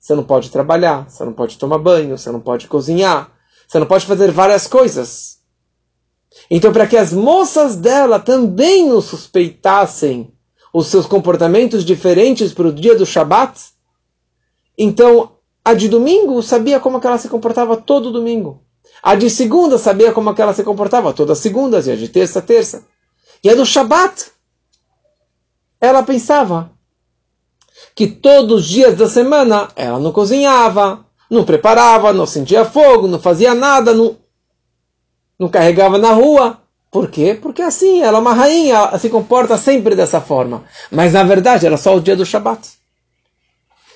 você 0.00 0.14
não 0.14 0.24
pode 0.24 0.50
trabalhar, 0.50 1.06
você 1.06 1.22
não 1.22 1.34
pode 1.34 1.58
tomar 1.58 1.76
banho, 1.76 2.16
você 2.16 2.32
não 2.32 2.40
pode 2.40 2.66
cozinhar, 2.66 3.30
você 3.68 3.78
não 3.78 3.86
pode 3.86 4.06
fazer 4.06 4.32
várias 4.32 4.66
coisas. 4.66 5.40
Então, 6.50 6.72
para 6.72 6.86
que 6.86 6.96
as 6.96 7.12
moças 7.12 7.76
dela 7.76 8.18
também 8.18 8.88
não 8.88 9.02
suspeitassem 9.02 10.32
os 10.72 10.86
seus 10.86 11.04
comportamentos 11.04 11.84
diferentes 11.84 12.54
para 12.54 12.68
o 12.68 12.72
dia 12.72 12.96
do 12.96 13.04
Shabat, 13.04 13.60
então 14.78 15.35
a 15.66 15.74
de 15.74 15.88
domingo 15.88 16.40
sabia 16.44 16.78
como 16.78 17.00
que 17.00 17.08
ela 17.08 17.18
se 17.18 17.28
comportava 17.28 17.76
todo 17.76 18.12
domingo. 18.12 18.62
A 19.02 19.16
de 19.16 19.28
segunda 19.28 19.76
sabia 19.76 20.12
como 20.12 20.32
que 20.32 20.40
ela 20.40 20.54
se 20.54 20.62
comportava 20.62 21.12
todas 21.12 21.38
as 21.38 21.42
segundas, 21.42 21.88
e 21.88 21.90
a 21.90 21.96
de 21.96 22.08
terça, 22.08 22.40
terça. 22.40 22.84
E 23.42 23.50
a 23.50 23.54
do 23.56 23.66
Shabat, 23.66 24.30
ela 25.80 26.04
pensava 26.04 26.70
que 27.96 28.06
todos 28.06 28.60
os 28.60 28.68
dias 28.68 28.96
da 28.96 29.08
semana 29.08 29.66
ela 29.74 29.98
não 29.98 30.12
cozinhava, 30.12 31.04
não 31.28 31.44
preparava, 31.44 32.12
não 32.12 32.26
sentia 32.26 32.64
fogo, 32.64 33.08
não 33.08 33.18
fazia 33.18 33.52
nada, 33.52 33.92
não, 33.92 34.16
não 35.36 35.48
carregava 35.48 35.98
na 35.98 36.12
rua. 36.12 36.60
Por 36.92 37.10
quê? 37.10 37.36
Porque 37.42 37.60
assim, 37.60 38.02
ela 38.02 38.18
é 38.18 38.20
uma 38.20 38.34
rainha, 38.34 38.74
ela 38.74 38.98
se 39.00 39.10
comporta 39.10 39.58
sempre 39.58 39.96
dessa 39.96 40.20
forma. 40.20 40.62
Mas 40.92 41.14
na 41.14 41.24
verdade 41.24 41.66
era 41.66 41.76
só 41.76 41.96
o 41.96 42.00
dia 42.00 42.14
do 42.14 42.24
Shabat. 42.24 42.75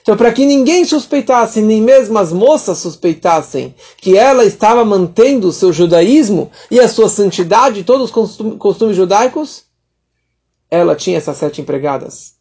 Então, 0.02 0.16
para 0.16 0.32
que 0.32 0.46
ninguém 0.46 0.84
suspeitasse, 0.84 1.60
nem 1.60 1.80
mesmo 1.80 2.18
as 2.18 2.32
moças 2.32 2.78
suspeitassem, 2.78 3.74
que 3.98 4.16
ela 4.16 4.44
estava 4.44 4.84
mantendo 4.84 5.48
o 5.48 5.52
seu 5.52 5.72
judaísmo 5.72 6.50
e 6.70 6.80
a 6.80 6.88
sua 6.88 7.08
santidade, 7.08 7.84
todos 7.84 8.10
os 8.10 8.56
costumes 8.58 8.96
judaicos, 8.96 9.64
ela 10.70 10.96
tinha 10.96 11.18
essas 11.18 11.36
sete 11.36 11.60
empregadas. 11.60 12.34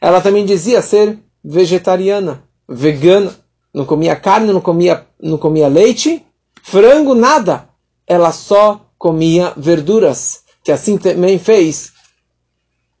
Ela 0.00 0.20
também 0.20 0.44
dizia 0.44 0.80
ser 0.80 1.18
vegetariana, 1.44 2.44
vegana, 2.68 3.34
não 3.74 3.84
comia 3.84 4.14
carne, 4.14 4.52
não 4.52 4.60
comia, 4.60 5.06
não 5.20 5.38
comia 5.38 5.68
leite, 5.68 6.24
frango, 6.62 7.14
nada. 7.14 7.68
Ela 8.06 8.32
só 8.32 8.86
comia 8.98 9.52
verduras, 9.56 10.42
que 10.62 10.70
assim 10.70 10.96
também 10.96 11.38
fez 11.38 11.92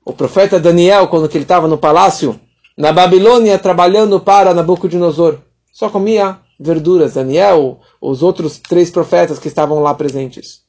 o 0.04 0.12
profeta 0.12 0.58
Daniel 0.58 1.08
quando 1.08 1.30
ele 1.32 1.44
estava 1.44 1.68
no 1.68 1.78
palácio 1.78 2.40
na 2.76 2.92
Babilônia 2.92 3.58
trabalhando 3.58 4.20
para 4.20 4.54
Nabucodonosor. 4.54 5.38
Só 5.72 5.88
comia 5.88 6.38
verduras, 6.58 7.14
Daniel, 7.14 7.80
os 8.00 8.22
outros 8.22 8.58
três 8.58 8.90
profetas 8.90 9.38
que 9.38 9.48
estavam 9.48 9.80
lá 9.80 9.94
presentes. 9.94 10.62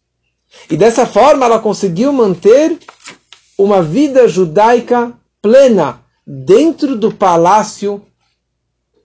E 0.70 0.78
dessa 0.78 1.06
forma 1.06 1.46
ela 1.46 1.60
conseguiu 1.60 2.12
manter 2.12 2.78
uma 3.58 3.82
vida 3.82 4.28
judaica 4.28 5.14
plena 5.42 6.04
dentro 6.26 6.96
do 6.96 7.14
palácio 7.14 8.06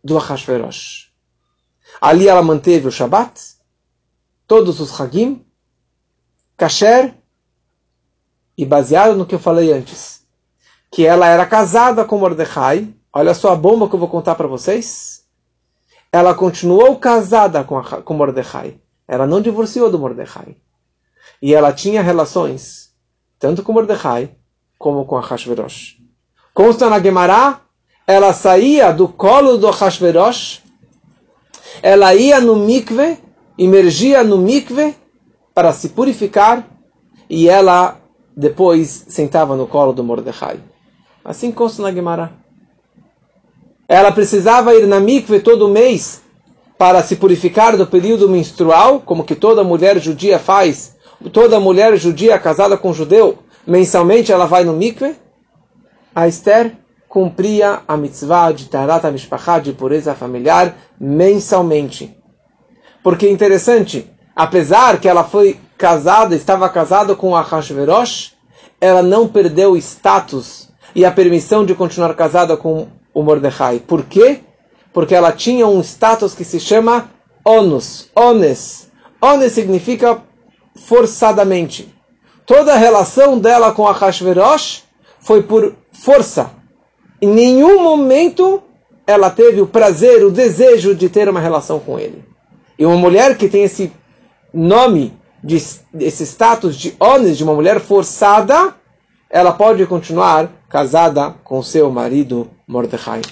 do 0.02 0.16
Ahasverosh. 0.16 1.10
Ali 2.00 2.28
ela 2.28 2.42
manteve 2.42 2.88
o 2.88 2.92
Shabat, 2.92 3.40
todos 4.46 4.80
os 4.80 5.00
Hagim, 5.00 5.44
Kasher, 6.56 7.14
e 8.56 8.64
baseado 8.64 9.16
no 9.16 9.26
que 9.26 9.34
eu 9.34 9.38
falei 9.38 9.72
antes, 9.72 10.15
que 10.90 11.07
ela 11.07 11.26
era 11.28 11.45
casada 11.47 12.05
com 12.05 12.19
Mordecai, 12.19 12.95
Olha 13.19 13.33
só 13.33 13.52
a 13.52 13.57
bomba 13.57 13.88
que 13.88 13.95
eu 13.95 13.99
vou 13.99 14.11
contar 14.11 14.35
para 14.35 14.47
vocês. 14.47 15.23
Ela 16.12 16.35
continuou 16.35 16.97
casada 16.97 17.64
com, 17.64 17.78
a, 17.78 18.02
com 18.02 18.12
Mordecai. 18.12 18.78
Ela 19.09 19.26
não 19.26 19.40
divorciou 19.40 19.90
do 19.90 19.99
Mordecai. 19.99 20.59
E 21.40 21.55
ela 21.55 21.73
tinha 21.73 22.02
relações 22.02 22.90
tanto 23.38 23.62
com 23.62 23.73
Mordecai 23.73 24.37
como 24.78 25.07
com 25.07 25.19
Hashverosh. 25.19 25.97
Consta 26.52 26.90
na 26.90 27.00
Gemara, 27.00 27.62
ela 28.07 28.35
saía 28.35 28.93
do 28.93 29.09
colo 29.09 29.57
do 29.57 29.71
Hashverosh, 29.71 30.62
ela 31.83 32.14
ia 32.14 32.38
no 32.38 32.55
mikve, 32.55 33.19
emergia 33.57 34.23
no 34.23 34.37
mikve 34.37 34.95
para 35.55 35.73
se 35.73 35.88
purificar 35.88 36.69
e 37.31 37.49
ela 37.49 37.99
depois 38.37 39.07
sentava 39.09 39.57
no 39.57 39.66
colo 39.66 39.95
do 39.95 40.05
Mordecai. 40.05 40.61
Assim 41.26 41.50
consta 41.50 41.83
na 41.83 41.90
Gemara. 41.90 42.30
Ela 43.88 44.12
precisava 44.12 44.73
ir 44.76 44.87
na 44.87 45.00
mikve 45.00 45.40
todo 45.40 45.68
mês 45.68 46.23
para 46.78 47.02
se 47.02 47.16
purificar 47.16 47.76
do 47.76 47.85
período 47.85 48.28
menstrual, 48.28 49.00
como 49.00 49.25
que 49.25 49.35
toda 49.35 49.64
mulher 49.64 49.99
judia 49.99 50.38
faz. 50.38 50.95
Toda 51.33 51.59
mulher 51.59 51.97
judia 51.97 52.38
casada 52.38 52.76
com 52.76 52.90
um 52.90 52.95
judeu, 52.95 53.38
mensalmente 53.66 54.30
ela 54.30 54.47
vai 54.47 54.62
no 54.62 54.73
mikve. 54.73 55.16
A 56.14 56.28
Esther 56.28 56.76
cumpria 57.09 57.80
a 57.88 57.97
mitzvah 57.97 58.52
de 58.52 58.66
Tarat 58.66 59.04
Mishpachá, 59.11 59.59
de 59.59 59.73
pureza 59.73 60.14
familiar, 60.14 60.76
mensalmente. 61.00 62.16
Porque 63.02 63.26
é 63.26 63.30
interessante, 63.33 64.09
apesar 64.35 65.00
que 65.00 65.09
ela 65.09 65.25
foi 65.25 65.59
casada, 65.76 66.37
estava 66.37 66.68
casada 66.68 67.16
com 67.16 67.35
Ahashverosh, 67.35 68.33
ela 68.80 69.02
não 69.02 69.26
perdeu 69.26 69.73
o 69.73 69.76
status 69.76 70.65
e 70.95 71.05
a 71.05 71.11
permissão 71.11 71.64
de 71.64 71.75
continuar 71.75 72.14
casada 72.14 72.57
com 72.57 72.88
o 73.12 73.23
Mordecai. 73.23 73.81
Por 73.81 74.05
quê? 74.05 74.40
Porque 74.93 75.14
ela 75.14 75.33
tinha 75.33 75.66
um 75.66 75.81
status 75.81 76.35
que 76.35 76.45
se 76.45 76.59
chama 76.61 77.11
onus, 77.45 78.11
ones. 78.14 78.90
Ones 79.21 79.52
significa 79.52 80.23
forçadamente. 80.75 81.95
Toda 82.45 82.75
a 82.75 82.78
relação 82.78 83.38
dela 83.38 83.73
com 83.73 83.87
Ahashverosh 83.87 84.85
foi 85.21 85.43
por 85.43 85.75
força. 85.93 86.50
Em 87.21 87.28
nenhum 87.28 87.83
momento 87.83 88.62
ela 89.07 89.31
teve 89.31 89.61
o 89.61 89.66
prazer, 89.66 90.25
o 90.25 90.31
desejo 90.31 90.95
de 90.95 91.09
ter 91.09 91.28
uma 91.28 91.40
relação 91.40 91.78
com 91.78 91.99
ele. 91.99 92.25
E 92.78 92.85
uma 92.85 92.97
mulher 92.97 93.37
que 93.38 93.49
tem 93.49 93.62
esse 93.62 93.93
nome, 94.52 95.16
de, 95.43 95.57
esse 96.00 96.26
status 96.26 96.76
de 96.76 96.95
ones, 96.99 97.38
de 97.38 97.45
uma 97.45 97.55
mulher 97.55 97.81
forçada, 97.81 98.75
ela 99.31 99.52
pode 99.52 99.87
continuar 99.87 100.50
casada 100.68 101.35
com 101.44 101.62
seu 101.62 101.90
marido 101.90 102.50
Mordecai. 102.66 103.23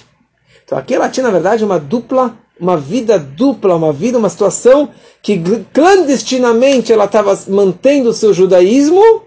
Então 0.63 0.77
aqui 0.77 0.93
ela 0.93 1.09
tinha, 1.09 1.25
na 1.25 1.31
verdade, 1.31 1.63
uma 1.63 1.79
dupla, 1.79 2.37
uma 2.59 2.77
vida 2.77 3.19
dupla, 3.19 3.75
uma 3.75 3.93
vida, 3.93 4.17
uma 4.17 4.29
situação 4.29 4.89
que 5.21 5.41
clandestinamente 5.73 6.91
ela 6.91 7.05
estava 7.05 7.37
mantendo 7.47 8.09
o 8.09 8.13
seu 8.13 8.33
judaísmo 8.33 9.23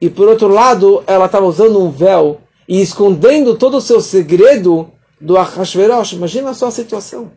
e, 0.00 0.08
por 0.08 0.28
outro 0.28 0.48
lado, 0.48 1.04
ela 1.06 1.26
estava 1.26 1.46
usando 1.46 1.78
um 1.78 1.90
véu 1.90 2.40
e 2.68 2.80
escondendo 2.80 3.56
todo 3.56 3.76
o 3.76 3.80
seu 3.80 4.00
segredo 4.00 4.90
do 5.20 5.36
Ahashverosh. 5.36 6.14
Imagina 6.14 6.54
só 6.54 6.68
a 6.68 6.70
situação. 6.70 7.32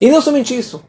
E 0.00 0.10
não 0.10 0.20
somente 0.20 0.56
isso. 0.56 0.82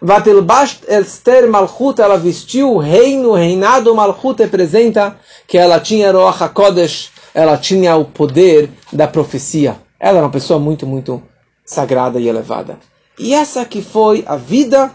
Vatelbasht 0.00 0.84
Esther 0.88 1.48
Malchut, 1.48 2.00
ela 2.00 2.18
vestiu 2.18 2.74
o 2.74 2.78
reino, 2.78 3.30
o 3.30 3.34
reinado 3.34 3.94
Malchut 3.94 4.42
representa 4.42 5.18
que 5.46 5.56
ela 5.56 5.80
tinha 5.80 6.12
Roach 6.12 6.42
HaKodesh, 6.42 7.10
ela 7.34 7.56
tinha 7.56 7.96
o 7.96 8.04
poder 8.04 8.70
da 8.92 9.08
profecia. 9.08 9.80
Ela 9.98 10.18
era 10.18 10.26
uma 10.26 10.32
pessoa 10.32 10.58
muito, 10.58 10.86
muito 10.86 11.22
sagrada 11.64 12.20
e 12.20 12.28
elevada. 12.28 12.78
E 13.18 13.34
essa 13.34 13.64
que 13.64 13.80
foi 13.80 14.22
a 14.26 14.36
vida 14.36 14.92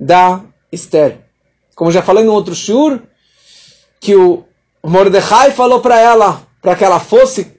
da 0.00 0.40
Esther. 0.72 1.18
Como 1.74 1.92
já 1.92 2.02
falei 2.02 2.24
no 2.24 2.32
outro 2.32 2.54
shur, 2.54 3.00
que 4.00 4.16
o 4.16 4.44
Mordecai 4.82 5.50
falou 5.50 5.80
para 5.80 6.00
ela, 6.00 6.42
para 6.62 6.74
que 6.74 6.84
ela 6.84 6.98
fosse 6.98 7.54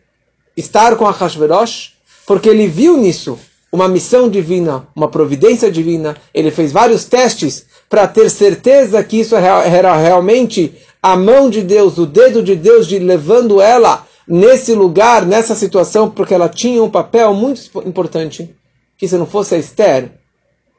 estar 0.57 0.95
com 0.95 1.07
a 1.07 1.11
Hashverosh, 1.11 1.93
porque 2.25 2.49
ele 2.49 2.67
viu 2.67 2.97
nisso 2.97 3.39
uma 3.71 3.87
missão 3.87 4.29
divina, 4.29 4.87
uma 4.95 5.07
providência 5.07 5.71
divina. 5.71 6.15
Ele 6.33 6.51
fez 6.51 6.71
vários 6.71 7.05
testes 7.05 7.65
para 7.89 8.07
ter 8.07 8.29
certeza 8.29 9.03
que 9.03 9.19
isso 9.19 9.35
era 9.35 9.95
realmente 9.95 10.75
a 11.01 11.15
mão 11.15 11.49
de 11.49 11.61
Deus, 11.61 11.97
o 11.97 12.05
dedo 12.05 12.43
de 12.43 12.55
Deus 12.55 12.87
de 12.87 12.99
levando 12.99 13.61
ela 13.61 14.05
nesse 14.27 14.73
lugar, 14.73 15.25
nessa 15.25 15.55
situação, 15.55 16.09
porque 16.09 16.33
ela 16.33 16.49
tinha 16.49 16.83
um 16.83 16.89
papel 16.89 17.33
muito 17.33 17.61
importante, 17.87 18.55
que 18.97 19.07
se 19.07 19.17
não 19.17 19.25
fosse 19.25 19.55
a 19.55 19.57
Esther, 19.57 20.11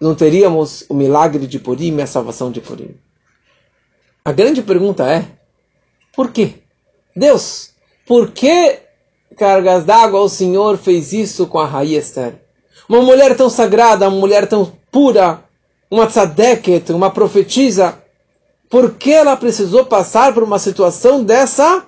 não 0.01 0.15
teríamos 0.15 0.85
o 0.89 0.95
milagre 0.95 1.47
de 1.47 1.59
Purim 1.59 1.97
e 1.97 2.03
a 2.03 2.07
salvação 2.07 2.51
de 2.51 2.61
Purim. 2.61 2.95
A 4.25 4.33
grande 4.33 4.63
pergunta 4.63 5.11
é, 5.11 5.25
por 6.15 6.31
quê? 6.31 6.55
Deus, 7.17 7.71
por 8.07 8.31
que 8.31 8.79
cargas 9.37 9.85
d'água 9.85 10.21
o 10.21 10.29
Senhor 10.29 10.77
fez 10.77 11.13
isso 11.13 11.47
com 11.47 11.59
a 11.59 11.67
Raí 11.67 11.97
Esther? 11.97 12.35
Uma 12.91 13.03
mulher 13.03 13.37
tão 13.37 13.49
sagrada, 13.49 14.09
uma 14.09 14.19
mulher 14.19 14.49
tão 14.49 14.73
pura, 14.91 15.45
uma 15.89 16.09
tzadeket, 16.09 16.91
uma 16.91 17.09
profetisa, 17.09 18.03
por 18.69 18.95
que 18.95 19.13
ela 19.13 19.37
precisou 19.37 19.87
passar 19.87 20.35
por 20.35 20.43
uma 20.43 20.59
situação 20.59 21.23
dessa 21.23 21.87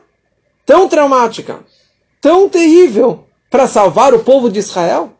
tão 0.64 0.88
traumática, 0.88 1.58
tão 2.20 2.48
terrível, 2.48 3.26
para 3.50 3.66
salvar 3.66 4.14
o 4.14 4.20
povo 4.20 4.48
de 4.48 4.60
Israel? 4.60 5.10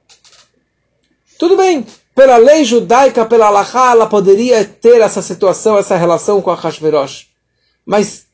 Tudo 1.37 1.57
bem, 1.57 1.85
pela 2.15 2.37
lei 2.37 2.63
judaica, 2.63 3.25
pela 3.25 3.47
Allahá, 3.47 3.91
ela 3.91 4.07
poderia 4.07 4.65
ter 4.65 5.01
essa 5.01 5.21
situação, 5.21 5.77
essa 5.77 5.97
relação 5.97 6.41
com 6.41 6.53
a 6.53 6.55
Hashverosh. 6.55 7.27
Mas 7.85 8.27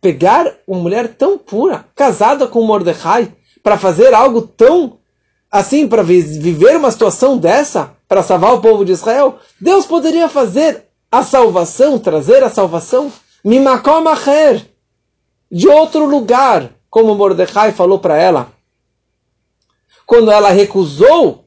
pegar 0.00 0.54
uma 0.66 0.80
mulher 0.80 1.08
tão 1.08 1.36
pura, 1.36 1.84
casada 1.94 2.46
com 2.46 2.62
Mordecai, 2.62 3.30
para 3.62 3.76
fazer 3.76 4.14
algo 4.14 4.40
tão 4.40 4.97
assim, 5.50 5.88
para 5.88 6.02
viver 6.02 6.76
uma 6.76 6.90
situação 6.90 7.38
dessa, 7.38 7.94
para 8.06 8.22
salvar 8.22 8.54
o 8.54 8.60
povo 8.60 8.84
de 8.84 8.92
Israel, 8.92 9.38
Deus 9.60 9.86
poderia 9.86 10.28
fazer 10.28 10.84
a 11.10 11.22
salvação, 11.22 11.98
trazer 11.98 12.42
a 12.42 12.50
salvação, 12.50 13.10
mimakom 13.44 14.04
de 15.50 15.68
outro 15.68 16.04
lugar, 16.04 16.70
como 16.90 17.14
Mordecai 17.14 17.72
falou 17.72 17.98
para 17.98 18.16
ela. 18.16 18.52
Quando 20.06 20.30
ela 20.30 20.50
recusou 20.50 21.46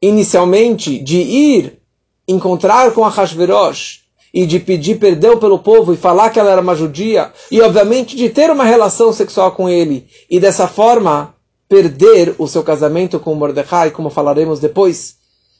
inicialmente 0.00 0.98
de 0.98 1.18
ir 1.18 1.80
encontrar 2.28 2.92
com 2.92 3.04
a 3.04 3.08
Hashverosh 3.08 4.04
e 4.32 4.44
de 4.44 4.58
pedir 4.60 4.98
perdão 4.98 5.38
pelo 5.38 5.58
povo 5.58 5.94
e 5.94 5.96
falar 5.96 6.30
que 6.30 6.38
ela 6.38 6.50
era 6.50 6.60
uma 6.60 6.74
judia 6.74 7.32
e 7.50 7.60
obviamente 7.60 8.16
de 8.16 8.28
ter 8.28 8.50
uma 8.50 8.64
relação 8.64 9.12
sexual 9.12 9.52
com 9.52 9.68
ele 9.68 10.06
e 10.28 10.38
dessa 10.38 10.66
forma 10.66 11.35
perder 11.68 12.34
o 12.38 12.46
seu 12.46 12.62
casamento 12.62 13.18
com 13.18 13.34
Mordecai, 13.34 13.90
como 13.90 14.10
falaremos 14.10 14.60
depois. 14.60 15.16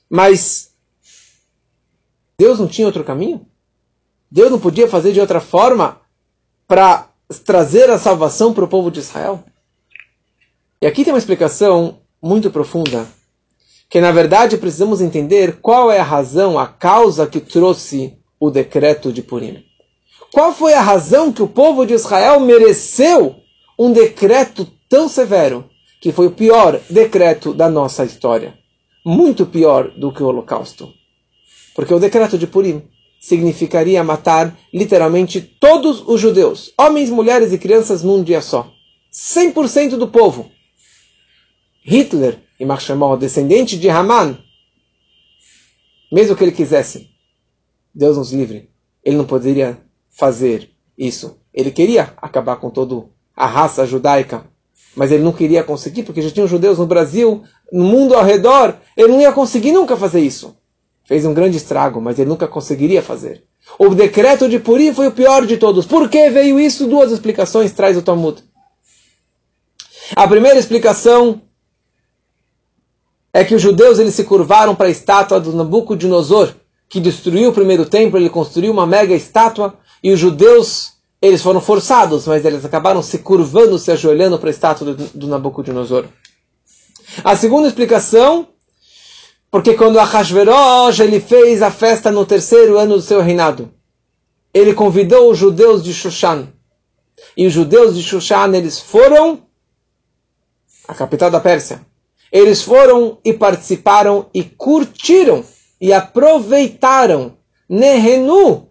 Mas 0.09 0.71
Deus 2.39 2.59
não 2.59 2.69
tinha 2.69 2.87
outro 2.87 3.05
caminho? 3.05 3.47
Deus 4.31 4.51
não 4.51 4.59
podia 4.59 4.89
fazer 4.89 5.13
de 5.13 5.21
outra 5.21 5.41
forma 5.41 6.01
para 6.67 7.09
trazer 7.45 7.91
a 7.91 7.99
salvação 7.99 8.53
para 8.53 8.65
o 8.65 8.69
povo 8.69 8.91
de 8.91 9.01
Israel? 9.01 9.43
E 10.81 10.87
aqui 10.87 11.05
tem 11.05 11.13
uma 11.13 11.19
explicação 11.19 12.01
muito 12.23 12.51
profunda, 12.51 13.07
que 13.89 14.01
na 14.01 14.13
verdade 14.13 14.59
precisamos 14.59 15.01
entender 15.01 15.61
qual 15.61 15.91
é 15.91 15.99
a 15.99 16.05
razão, 16.05 16.59
a 16.59 16.67
causa 16.67 17.27
que 17.27 17.41
trouxe 17.41 18.19
o 18.39 18.51
decreto 18.51 19.13
de 19.13 19.23
Purim. 19.23 19.65
Qual 20.33 20.53
foi 20.53 20.75
a 20.75 20.81
razão 20.81 21.33
que 21.33 21.43
o 21.43 21.49
povo 21.49 21.87
de 21.87 21.95
Israel 21.95 22.41
mereceu 22.41 23.37
um 23.79 23.93
decreto 23.93 24.67
tão 24.89 25.09
severo, 25.09 25.69
que 26.01 26.13
foi 26.13 26.27
o 26.27 26.33
pior 26.33 26.81
decreto 26.91 27.53
da 27.55 27.69
nossa 27.69 28.05
história? 28.05 28.59
Muito 29.05 29.47
pior 29.47 29.91
do 29.91 30.13
que 30.13 30.23
o 30.23 30.27
Holocausto. 30.27 30.93
Porque 31.75 31.95
o 31.95 31.99
decreto 31.99 32.37
de 32.39 32.47
Purim 32.47 32.83
significaria 33.21 34.03
matar 34.05 34.57
literalmente 34.73 35.41
todos 35.41 36.03
os 36.07 36.21
judeus, 36.21 36.73
homens, 36.79 37.11
mulheres 37.11 37.53
e 37.53 37.59
crianças, 37.59 38.03
num 38.03 38.23
dia 38.23 38.41
só. 38.41 38.71
100% 39.13 39.97
do 39.97 40.09
povo. 40.09 40.51
Hitler, 41.83 42.41
e 42.59 42.65
Marshmallow, 42.65 43.17
descendente 43.17 43.79
de 43.79 43.89
Haman, 43.89 44.39
mesmo 46.13 46.37
que 46.37 46.45
ele 46.45 46.53
quisesse, 46.53 47.11
Deus 47.95 48.17
nos 48.17 48.33
livre, 48.33 48.71
ele 49.05 49.17
não 49.17 49.25
poderia 49.25 49.81
fazer 50.11 50.71
isso. 50.97 51.39
Ele 51.53 51.71
queria 51.71 52.15
acabar 52.17 52.57
com 52.57 52.71
toda 52.71 53.09
a 53.35 53.47
raça 53.47 53.87
judaica, 53.87 54.51
mas 54.97 55.13
ele 55.13 55.23
não 55.23 55.33
queria 55.33 55.63
conseguir, 55.63 56.03
porque 56.03 56.23
já 56.23 56.31
tinham 56.31 56.49
judeus 56.49 56.79
no 56.79 56.87
Brasil, 56.87 57.45
no 57.71 57.85
mundo 57.85 58.15
ao 58.15 58.25
redor, 58.25 58.75
ele 58.97 59.09
não 59.09 59.21
ia 59.21 59.31
conseguir 59.31 59.71
nunca 59.71 59.95
fazer 59.95 60.21
isso. 60.21 60.57
Fez 61.05 61.27
um 61.27 61.35
grande 61.35 61.59
estrago, 61.59 62.01
mas 62.01 62.19
ele 62.19 62.31
nunca 62.31 62.49
conseguiria 62.49 63.03
fazer. 63.03 63.45
O 63.79 63.91
decreto 63.95 64.49
de 64.49 64.59
Purim 64.59 64.95
foi 64.95 65.09
o 65.09 65.13
pior 65.13 65.45
de 65.47 65.59
todos. 65.59 65.85
Por 65.85 66.09
que 66.09 66.31
veio 66.31 66.59
isso? 66.59 66.87
Duas 66.87 67.13
explicações 67.13 67.73
traz 67.73 67.97
o 67.97 68.03
Talmud. 68.03 68.43
A 70.15 70.27
primeira 70.27 70.59
explicação 70.59 71.43
é 73.33 73.45
que 73.45 73.55
os 73.55 73.61
judeus 73.61 73.99
eles 73.99 74.15
se 74.15 74.25
curvaram 74.25 74.75
para 74.75 74.87
a 74.87 74.91
estátua 74.91 75.39
do 75.39 75.53
Nabucodonosor, 75.53 76.55
que 76.89 77.01
destruiu 77.01 77.51
o 77.51 77.53
primeiro 77.53 77.85
templo, 77.85 78.19
ele 78.19 78.31
construiu 78.31 78.73
uma 78.73 78.87
mega 78.87 79.15
estátua, 79.15 79.75
e 80.03 80.11
os 80.11 80.19
judeus 80.19 80.96
eles 81.21 81.43
foram 81.43 81.61
forçados, 81.61 82.27
mas 82.27 82.45
eles 82.45 82.65
acabaram 82.65 83.03
se 83.03 83.19
curvando, 83.19 83.79
se 83.79 83.91
ajoelhando 83.91 84.39
para 84.39 84.49
a 84.49 84.51
estátua 84.51 84.95
do, 84.95 85.05
do 85.15 85.27
Nabucodonosor. 85.27 86.07
A 87.25 87.35
segunda 87.37 87.69
explicação 87.69 88.49
porque 89.51 89.75
quando 89.75 89.99
Ahasverosh 89.99 91.01
ele 91.01 91.21
fez 91.21 91.63
a 91.63 91.71
festa 91.71 92.11
no 92.11 92.27
terceiro 92.27 92.79
ano 92.79 92.97
do 92.97 93.01
seu 93.03 93.23
reinado, 93.23 93.73
ele 94.53 94.75
convidou 94.75 95.31
os 95.31 95.39
judeus 95.39 95.83
de 95.83 95.95
Shushan. 95.95 96.49
E 97.37 97.47
os 97.47 97.53
judeus 97.53 97.97
de 97.97 98.03
Shushan, 98.03 98.55
eles 98.55 98.79
foram 98.79 99.43
a 100.87 100.95
capital 100.95 101.31
da 101.31 101.41
Pérsia. 101.41 101.81
Eles 102.31 102.61
foram 102.61 103.19
e 103.25 103.33
participaram 103.33 104.29
e 104.35 104.43
curtiram 104.43 105.45
e 105.81 105.93
aproveitaram 105.93 107.39
Nehenu 107.69 108.69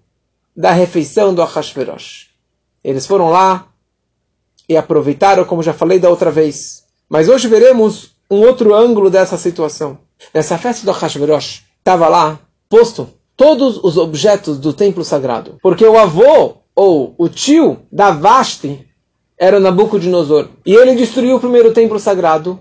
da 0.55 0.71
refeição 0.71 1.34
do 1.34 1.41
Ahasverosh. 1.41 2.29
Eles 2.85 3.07
foram 3.07 3.31
lá 3.31 3.65
e 4.69 4.77
aproveitaram, 4.77 5.43
como 5.43 5.63
já 5.63 5.73
falei 5.73 5.97
da 5.97 6.07
outra 6.07 6.29
vez. 6.29 6.83
Mas 7.09 7.27
hoje 7.27 7.47
veremos 7.47 8.11
um 8.29 8.41
outro 8.41 8.75
ângulo 8.75 9.09
dessa 9.09 9.37
situação. 9.37 9.97
Nessa 10.31 10.55
festa 10.59 10.85
do 10.85 10.91
Hashverosh, 10.91 11.63
estava 11.79 12.07
lá 12.07 12.39
posto 12.69 13.09
todos 13.35 13.83
os 13.83 13.97
objetos 13.97 14.59
do 14.59 14.71
templo 14.71 15.03
sagrado. 15.03 15.57
Porque 15.63 15.83
o 15.83 15.97
avô, 15.97 16.57
ou 16.75 17.15
o 17.17 17.27
tio 17.27 17.79
da 17.91 18.11
Vashti, 18.11 18.87
era 19.35 19.59
Nabucodonosor. 19.59 20.49
E 20.63 20.75
ele 20.75 20.93
destruiu 20.93 21.37
o 21.37 21.39
primeiro 21.39 21.73
templo 21.73 21.99
sagrado 21.99 22.59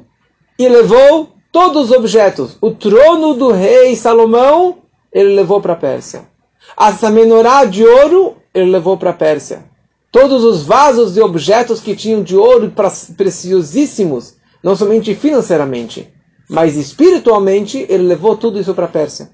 e 0.59 0.67
levou 0.67 1.35
todos 1.53 1.91
os 1.91 1.97
objetos. 1.97 2.57
O 2.63 2.71
trono 2.71 3.35
do 3.35 3.53
rei 3.53 3.95
Salomão, 3.95 4.79
ele 5.13 5.35
levou 5.35 5.61
para 5.61 5.75
a 5.75 5.77
Pérsia. 5.77 6.27
A 6.75 7.11
menorá 7.11 7.67
de 7.67 7.85
ouro, 7.85 8.37
ele 8.55 8.71
levou 8.71 8.97
para 8.97 9.11
a 9.11 9.15
Pérsia. 9.15 9.74
Todos 10.15 10.45
os 10.45 10.63
vasos 10.63 11.17
e 11.17 11.21
objetos 11.21 11.81
que 11.81 11.97
tinham 11.97 12.23
de 12.23 12.37
ouro 12.37 12.73
preciosíssimos, 13.17 14.37
não 14.63 14.77
somente 14.77 15.13
financeiramente, 15.13 16.09
mas 16.49 16.77
espiritualmente 16.77 17.85
ele 17.89 18.05
levou 18.05 18.37
tudo 18.37 18.61
isso 18.61 18.73
para 18.75 18.85
a 18.85 18.89
Pérsia. 18.89 19.33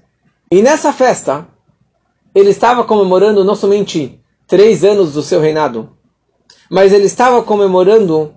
E 0.51 0.59
nessa 0.59 0.91
festa, 0.91 1.47
ele 2.33 2.49
estava 2.49 2.83
comemorando 2.83 3.43
não 3.43 3.53
somente 3.53 4.19
três 4.47 4.83
anos 4.83 5.13
do 5.13 5.21
seu 5.21 5.39
reinado, 5.39 5.91
mas 6.67 6.91
ele 6.91 7.05
estava 7.05 7.43
comemorando 7.43 8.33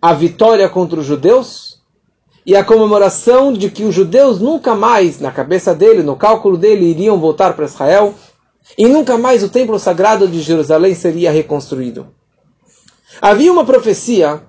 a 0.00 0.14
vitória 0.14 0.70
contra 0.70 0.98
os 0.98 1.04
judeus 1.04 1.78
e 2.46 2.56
a 2.56 2.64
comemoração 2.64 3.52
de 3.52 3.68
que 3.68 3.84
os 3.84 3.94
judeus 3.94 4.40
nunca 4.40 4.74
mais, 4.74 5.20
na 5.20 5.30
cabeça 5.30 5.74
dele, 5.74 6.02
no 6.02 6.16
cálculo 6.16 6.56
dele, 6.56 6.86
iriam 6.86 7.20
voltar 7.20 7.52
para 7.52 7.66
Israel 7.66 8.14
e 8.76 8.86
nunca 8.88 9.18
mais 9.18 9.42
o 9.42 9.48
templo 9.48 9.78
sagrado 9.78 10.26
de 10.26 10.40
Jerusalém 10.40 10.94
seria 10.94 11.30
reconstruído. 11.30 12.14
Havia 13.20 13.52
uma 13.52 13.64
profecia 13.64 14.42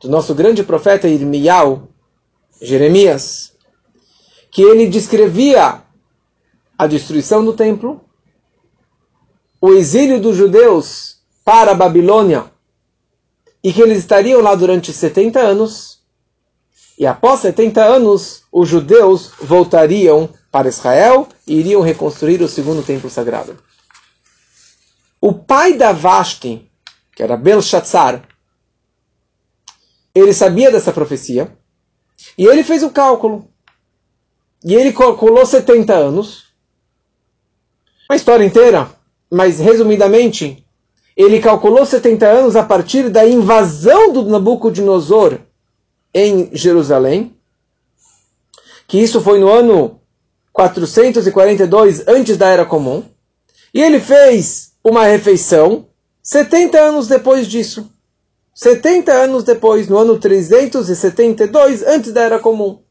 do 0.00 0.08
nosso 0.08 0.34
grande 0.34 0.62
profeta 0.62 1.08
Irmial, 1.08 1.88
Jeremias, 2.60 3.52
que 4.50 4.62
ele 4.62 4.86
descrevia 4.86 5.82
a 6.76 6.86
destruição 6.86 7.44
do 7.44 7.52
templo, 7.52 8.00
o 9.60 9.72
exílio 9.72 10.20
dos 10.20 10.36
judeus 10.36 11.18
para 11.44 11.72
a 11.72 11.74
Babilônia, 11.74 12.44
e 13.62 13.72
que 13.72 13.82
eles 13.82 13.98
estariam 13.98 14.40
lá 14.40 14.54
durante 14.54 14.92
70 14.92 15.40
anos, 15.40 15.98
e 16.98 17.06
após 17.06 17.40
70 17.40 17.82
anos, 17.84 18.42
os 18.52 18.68
judeus 18.68 19.30
voltariam 19.40 20.28
para 20.50 20.68
Israel 20.68 21.28
e 21.46 21.58
iriam 21.58 21.80
reconstruir 21.80 22.42
o 22.42 22.48
segundo 22.48 22.82
templo 22.82 23.08
sagrado. 23.08 23.56
O 25.20 25.32
pai 25.32 25.74
da 25.74 25.92
Vashti, 25.92 26.70
que 27.14 27.22
era 27.22 27.36
Belshazzar, 27.36 28.22
ele 30.14 30.32
sabia 30.32 30.70
dessa 30.70 30.92
profecia 30.92 31.56
e 32.36 32.46
ele 32.46 32.62
fez 32.62 32.82
o 32.82 32.90
cálculo. 32.90 33.48
E 34.64 34.74
ele 34.74 34.92
calculou 34.92 35.44
70 35.44 35.94
anos. 35.94 36.46
Uma 38.08 38.16
história 38.16 38.44
inteira, 38.44 38.90
mas 39.30 39.58
resumidamente, 39.58 40.64
ele 41.16 41.40
calculou 41.40 41.84
70 41.84 42.26
anos 42.26 42.56
a 42.56 42.62
partir 42.62 43.10
da 43.10 43.26
invasão 43.26 44.12
do 44.12 44.24
Nabucodonosor 44.24 45.38
em 46.14 46.48
Jerusalém, 46.52 47.36
que 48.86 48.98
isso 48.98 49.20
foi 49.20 49.38
no 49.38 49.50
ano 49.50 50.00
442 50.52 52.08
antes 52.08 52.36
da 52.36 52.48
Era 52.48 52.64
Comum, 52.64 53.04
e 53.74 53.82
ele 53.82 54.00
fez 54.00 54.67
uma 54.82 55.04
refeição 55.04 55.86
70 56.22 56.78
anos 56.78 57.08
depois 57.08 57.46
disso. 57.46 57.90
70 58.54 59.12
anos 59.12 59.44
depois, 59.44 59.88
no 59.88 59.96
ano 59.96 60.18
372 60.18 61.82
antes 61.82 62.12
da 62.12 62.22
Era 62.22 62.38
Comum. 62.38 62.82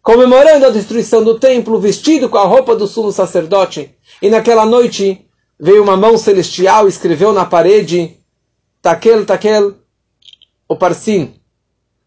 Comemorando 0.00 0.66
a 0.66 0.70
destruição 0.70 1.24
do 1.24 1.38
templo, 1.38 1.80
vestido 1.80 2.28
com 2.28 2.38
a 2.38 2.44
roupa 2.44 2.76
do 2.76 2.86
sumo 2.86 3.10
sacerdote, 3.10 3.94
e 4.22 4.30
naquela 4.30 4.64
noite 4.64 5.26
veio 5.58 5.82
uma 5.82 5.96
mão 5.96 6.16
celestial 6.16 6.86
e 6.86 6.90
escreveu 6.90 7.32
na 7.32 7.44
parede 7.44 8.20
Takel, 8.80 9.26
Takel, 9.26 9.74
o 10.68 10.76
Parsim. 10.76 11.34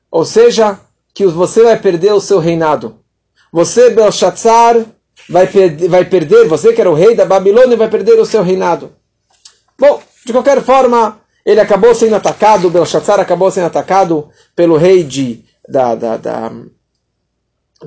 Ou 0.09 0.23
seja, 0.23 0.79
que 1.13 1.25
você 1.25 1.63
vai 1.63 1.79
perder 1.79 2.13
o 2.13 2.21
seu 2.21 2.39
reinado. 2.39 2.99
Você, 3.51 3.89
Belshazzar, 3.89 4.85
vai, 5.29 5.47
per 5.47 5.87
vai 5.87 6.05
perder, 6.05 6.47
você 6.47 6.73
que 6.73 6.81
era 6.81 6.89
o 6.89 6.95
rei 6.95 7.15
da 7.15 7.25
Babilônia, 7.25 7.77
vai 7.77 7.89
perder 7.89 8.19
o 8.19 8.25
seu 8.25 8.43
reinado. 8.43 8.93
Bom, 9.77 10.01
de 10.25 10.31
qualquer 10.31 10.61
forma, 10.61 11.19
ele 11.45 11.59
acabou 11.59 11.93
sendo 11.93 12.15
atacado, 12.15 12.69
Belshazzar 12.69 13.19
acabou 13.19 13.49
sendo 13.51 13.67
atacado 13.67 14.29
pelo 14.55 14.77
rei 14.77 15.03
de, 15.03 15.45
da, 15.67 15.95
da, 15.95 16.17
da, 16.17 16.51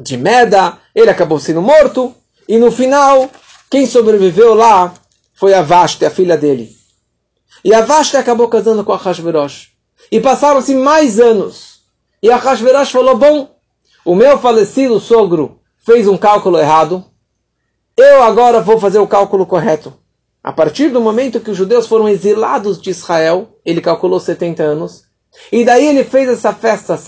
de 0.00 0.16
Meda, 0.16 0.78
ele 0.94 1.10
acabou 1.10 1.38
sendo 1.38 1.60
morto, 1.60 2.14
e 2.48 2.58
no 2.58 2.70
final, 2.70 3.30
quem 3.70 3.86
sobreviveu 3.86 4.54
lá 4.54 4.94
foi 5.34 5.54
a 5.54 5.62
Vashti, 5.62 6.04
a 6.04 6.10
filha 6.10 6.36
dele. 6.36 6.76
E 7.64 7.74
a 7.74 7.82
Vashti 7.82 8.16
acabou 8.16 8.48
casando 8.48 8.84
com 8.84 8.92
a 8.92 8.96
Hashverosh. 8.96 9.70
E 10.10 10.20
passaram-se 10.20 10.74
mais 10.74 11.20
anos. 11.20 11.80
E 12.22 12.30
a 12.30 12.36
Hashverosh 12.36 12.90
falou: 12.90 13.16
Bom, 13.16 13.54
o 14.04 14.14
meu 14.14 14.38
falecido 14.38 14.98
sogro 14.98 15.60
fez 15.84 16.08
um 16.08 16.16
cálculo 16.16 16.58
errado, 16.58 17.04
eu 18.02 18.22
agora 18.22 18.60
vou 18.60 18.78
fazer 18.78 18.98
o 18.98 19.06
cálculo 19.06 19.46
correto. 19.46 19.92
A 20.42 20.52
partir 20.52 20.88
do 20.88 21.00
momento 21.00 21.40
que 21.40 21.50
os 21.50 21.56
judeus 21.56 21.86
foram 21.86 22.08
exilados 22.08 22.80
de 22.80 22.90
Israel, 22.90 23.58
ele 23.64 23.80
calculou 23.80 24.18
70 24.18 24.62
anos, 24.62 25.04
e 25.52 25.64
daí 25.64 25.86
ele 25.86 26.04
fez 26.04 26.28
essa 26.28 26.52
festa, 26.52 26.98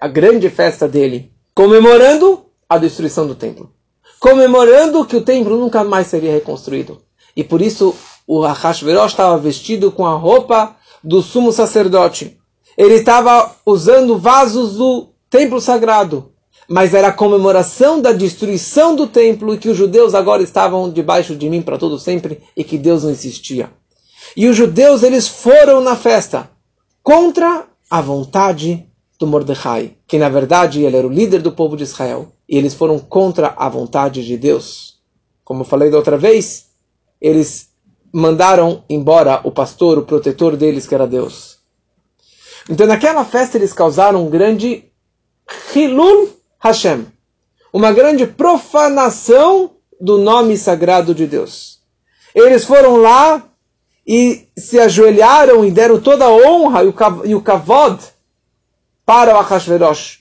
a 0.00 0.08
grande 0.08 0.50
festa 0.50 0.86
dele, 0.86 1.32
comemorando 1.54 2.44
a 2.68 2.78
destruição 2.78 3.26
do 3.26 3.34
templo, 3.34 3.72
comemorando 4.20 5.04
que 5.06 5.16
o 5.16 5.22
templo 5.22 5.56
nunca 5.56 5.82
mais 5.82 6.08
seria 6.08 6.32
reconstruído. 6.32 7.00
E 7.34 7.42
por 7.42 7.62
isso 7.62 7.94
o 8.26 8.44
Ahashverosh 8.44 9.12
estava 9.12 9.38
vestido 9.38 9.90
com 9.90 10.06
a 10.06 10.14
roupa 10.14 10.76
do 11.02 11.22
sumo 11.22 11.52
sacerdote 11.52 12.38
ele 12.76 12.94
estava 12.94 13.56
usando 13.64 14.18
vasos 14.18 14.76
do 14.76 15.08
templo 15.30 15.60
sagrado, 15.60 16.32
mas 16.68 16.94
era 16.94 17.08
a 17.08 17.12
comemoração 17.12 18.00
da 18.00 18.12
destruição 18.12 18.96
do 18.96 19.06
templo 19.06 19.54
e 19.54 19.58
que 19.58 19.68
os 19.68 19.76
judeus 19.76 20.14
agora 20.14 20.42
estavam 20.42 20.90
debaixo 20.90 21.36
de 21.36 21.48
mim 21.48 21.62
para 21.62 21.78
todo 21.78 21.98
sempre 21.98 22.40
e 22.56 22.64
que 22.64 22.76
Deus 22.76 23.04
não 23.04 23.10
existia. 23.10 23.70
E 24.36 24.46
os 24.46 24.56
judeus 24.56 25.02
eles 25.02 25.28
foram 25.28 25.80
na 25.80 25.96
festa 25.96 26.50
contra 27.02 27.66
a 27.88 28.00
vontade 28.00 28.86
do 29.18 29.26
Mordecai, 29.26 29.96
que 30.06 30.18
na 30.18 30.28
verdade 30.28 30.82
ele 30.82 30.96
era 30.96 31.06
o 31.06 31.12
líder 31.12 31.40
do 31.40 31.52
povo 31.52 31.76
de 31.76 31.84
Israel, 31.84 32.32
e 32.48 32.56
eles 32.58 32.74
foram 32.74 32.98
contra 32.98 33.54
a 33.56 33.68
vontade 33.68 34.26
de 34.26 34.36
Deus. 34.36 34.96
Como 35.44 35.64
falei 35.64 35.90
da 35.90 35.96
outra 35.96 36.18
vez, 36.18 36.66
eles 37.20 37.68
mandaram 38.12 38.84
embora 38.90 39.40
o 39.44 39.50
pastor, 39.50 39.98
o 39.98 40.02
protetor 40.02 40.56
deles, 40.56 40.86
que 40.86 40.94
era 40.94 41.06
Deus. 41.06 41.58
Então 42.68 42.86
naquela 42.86 43.24
festa 43.24 43.56
eles 43.56 43.72
causaram 43.72 44.26
um 44.26 44.30
grande 44.30 44.84
Hilul 45.74 46.35
Hashem, 46.66 47.06
uma 47.72 47.92
grande 47.92 48.26
profanação 48.26 49.72
do 50.00 50.18
nome 50.18 50.56
sagrado 50.56 51.14
de 51.14 51.26
Deus. 51.26 51.78
Eles 52.34 52.64
foram 52.64 52.96
lá 52.96 53.42
e 54.06 54.46
se 54.56 54.78
ajoelharam 54.78 55.64
e 55.64 55.70
deram 55.70 56.00
toda 56.00 56.26
a 56.26 56.30
honra 56.30 56.84
e 57.24 57.34
o 57.34 57.40
kavod 57.40 57.98
para 59.04 59.34
o 59.34 59.38
Achashverosh. 59.38 60.20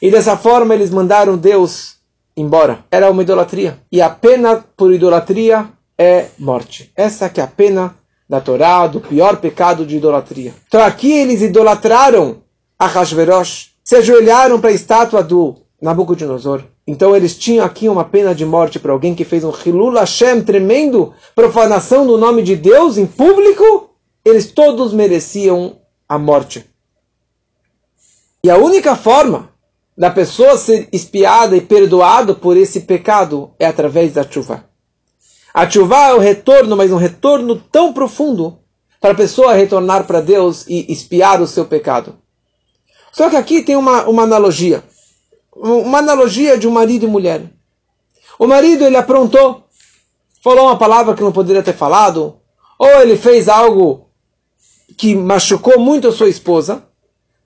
E 0.00 0.10
dessa 0.10 0.36
forma 0.36 0.74
eles 0.74 0.90
mandaram 0.90 1.36
Deus 1.36 1.96
embora. 2.36 2.84
Era 2.90 3.10
uma 3.10 3.22
idolatria. 3.22 3.78
E 3.90 4.00
a 4.00 4.10
pena 4.10 4.64
por 4.76 4.92
idolatria 4.92 5.68
é 5.96 6.26
morte. 6.38 6.90
Essa 6.96 7.28
que 7.28 7.40
é 7.40 7.44
a 7.44 7.46
pena 7.48 7.94
da 8.28 8.40
Torá, 8.40 8.86
do 8.86 9.00
pior 9.00 9.36
pecado 9.36 9.86
de 9.86 9.96
idolatria. 9.96 10.54
Então 10.66 10.82
aqui 10.82 11.12
eles 11.12 11.42
idolatraram 11.42 12.42
a 12.78 12.86
Hashverosh, 12.86 13.72
se 13.84 13.96
ajoelharam 13.96 14.60
para 14.60 14.70
a 14.70 14.74
estátua 14.74 15.22
do 15.22 15.61
Nabucodonosor. 15.82 16.62
Então 16.86 17.16
eles 17.16 17.36
tinham 17.36 17.66
aqui 17.66 17.88
uma 17.88 18.04
pena 18.04 18.32
de 18.32 18.46
morte 18.46 18.78
para 18.78 18.92
alguém 18.92 19.16
que 19.16 19.24
fez 19.24 19.42
um 19.42 19.52
Hilul 19.52 19.94
Hashem 19.94 20.42
tremendo, 20.42 21.12
profanação 21.34 22.06
do 22.06 22.16
nome 22.16 22.42
de 22.42 22.54
Deus 22.54 22.96
em 22.96 23.04
público. 23.04 23.90
Eles 24.24 24.52
todos 24.52 24.92
mereciam 24.92 25.80
a 26.08 26.16
morte. 26.16 26.64
E 28.44 28.48
a 28.48 28.56
única 28.56 28.94
forma 28.94 29.50
da 29.98 30.08
pessoa 30.08 30.56
ser 30.56 30.88
espiada 30.92 31.56
e 31.56 31.60
perdoada 31.60 32.32
por 32.32 32.56
esse 32.56 32.80
pecado 32.80 33.50
é 33.58 33.66
através 33.66 34.12
da 34.12 34.22
chuva. 34.22 34.64
A 35.52 35.68
chuva 35.68 35.96
é 35.96 36.14
o 36.14 36.18
retorno, 36.18 36.76
mas 36.76 36.92
um 36.92 36.96
retorno 36.96 37.56
tão 37.56 37.92
profundo 37.92 38.58
para 39.00 39.10
a 39.10 39.16
pessoa 39.16 39.52
retornar 39.52 40.06
para 40.06 40.20
Deus 40.20 40.64
e 40.68 40.90
espiar 40.92 41.42
o 41.42 41.46
seu 41.46 41.64
pecado. 41.64 42.16
Só 43.12 43.28
que 43.28 43.36
aqui 43.36 43.62
tem 43.62 43.76
uma, 43.76 44.04
uma 44.08 44.22
analogia. 44.22 44.82
Uma 45.54 45.98
analogia 45.98 46.56
de 46.56 46.66
um 46.66 46.70
marido 46.70 47.04
e 47.04 47.08
mulher. 47.08 47.42
O 48.38 48.46
marido 48.46 48.84
ele 48.84 48.96
aprontou, 48.96 49.64
falou 50.42 50.66
uma 50.66 50.78
palavra 50.78 51.14
que 51.14 51.22
não 51.22 51.32
poderia 51.32 51.62
ter 51.62 51.74
falado, 51.74 52.36
ou 52.78 52.88
ele 53.00 53.16
fez 53.16 53.48
algo 53.48 54.08
que 54.96 55.14
machucou 55.14 55.78
muito 55.78 56.08
a 56.08 56.12
sua 56.12 56.28
esposa, 56.28 56.84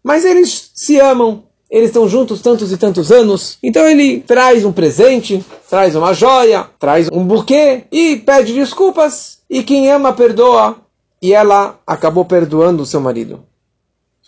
mas 0.02 0.24
eles 0.24 0.70
se 0.74 0.98
amam, 1.00 1.44
eles 1.68 1.88
estão 1.88 2.08
juntos 2.08 2.40
tantos 2.40 2.70
e 2.72 2.76
tantos 2.76 3.10
anos, 3.10 3.58
então 3.62 3.88
ele 3.88 4.20
traz 4.20 4.64
um 4.64 4.72
presente, 4.72 5.44
traz 5.68 5.96
uma 5.96 6.14
joia, 6.14 6.70
traz 6.78 7.08
um 7.12 7.24
buquê 7.24 7.84
e 7.90 8.16
pede 8.16 8.54
desculpas. 8.54 9.36
E 9.48 9.62
quem 9.62 9.90
ama 9.90 10.12
perdoa. 10.12 10.76
E 11.22 11.32
ela 11.32 11.80
acabou 11.86 12.24
perdoando 12.24 12.82
o 12.82 12.86
seu 12.86 13.00
marido. 13.00 13.44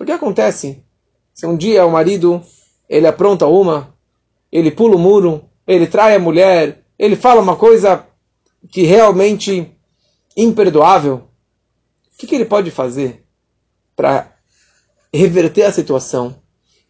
O 0.01 0.05
que 0.05 0.13
acontece? 0.13 0.83
Se 1.35 1.47
um 1.47 1.57
dia 1.57 1.85
o 1.85 1.91
marido 1.91 2.43
ele 2.89 3.07
apronta 3.07 3.47
uma, 3.47 3.95
ele 4.51 4.71
pula 4.71 4.97
o 4.97 4.99
muro, 4.99 5.45
ele 5.67 5.87
trai 5.87 6.17
a 6.17 6.21
mulher, 6.21 6.85
ele 6.99 7.17
fala 7.17 7.41
uma 7.41 7.57
coisa 7.57 8.07
que 8.71 8.83
realmente 8.83 9.71
imperdoável, 10.37 11.29
o 12.15 12.19
que, 12.19 12.27
que 12.27 12.35
ele 12.35 12.45
pode 12.45 12.71
fazer 12.71 13.25
para 13.95 14.33
reverter 15.13 15.63
a 15.63 15.73
situação? 15.73 16.41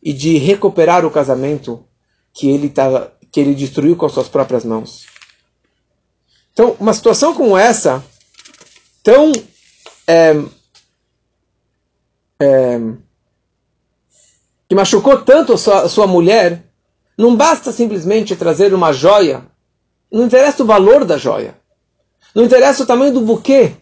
e 0.02 0.12
de 0.12 0.38
recuperar 0.38 1.04
o 1.04 1.11
casamento 1.11 1.84
que 2.32 2.48
ele 2.48 2.68
tava, 2.68 3.12
que 3.32 3.40
ele 3.40 3.54
destruiu 3.54 3.96
com 3.96 4.06
as 4.06 4.12
suas 4.12 4.28
próprias 4.28 4.64
mãos. 4.64 5.06
Então, 6.52 6.76
uma 6.78 6.92
situação 6.92 7.34
como 7.34 7.56
essa, 7.56 8.04
tão 9.02 9.32
é, 10.06 10.34
é, 12.40 12.78
que 14.68 14.74
machucou 14.74 15.22
tanto 15.22 15.54
a 15.54 15.59
sua, 15.59 15.83
a 15.83 15.88
sua 15.88 16.07
mulher, 16.07 16.64
não 17.16 17.35
basta 17.35 17.72
simplesmente 17.72 18.37
trazer 18.37 18.74
uma 18.74 18.92
joia. 18.92 19.46
Não 20.11 20.24
interessa 20.24 20.62
o 20.62 20.66
valor 20.66 21.04
da 21.04 21.16
joia. 21.16 21.57
Não 22.35 22.44
interessa 22.44 22.83
o 22.83 22.87
tamanho 22.87 23.12
do 23.12 23.20
buquê. 23.20 23.76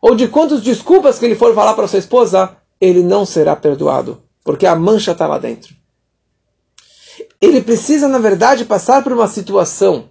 Ou 0.00 0.14
de 0.14 0.28
quantas 0.28 0.62
desculpas 0.62 1.18
que 1.18 1.24
ele 1.24 1.34
for 1.34 1.54
falar 1.54 1.74
para 1.74 1.88
sua 1.88 1.98
esposa, 1.98 2.56
ele 2.80 3.02
não 3.02 3.24
será 3.24 3.56
perdoado 3.56 4.22
porque 4.46 4.64
a 4.64 4.76
mancha 4.76 5.10
está 5.10 5.26
lá 5.26 5.38
dentro. 5.38 5.74
Ele 7.40 7.60
precisa, 7.60 8.06
na 8.06 8.18
verdade, 8.18 8.64
passar 8.64 9.02
por 9.02 9.12
uma 9.12 9.26
situação 9.26 10.08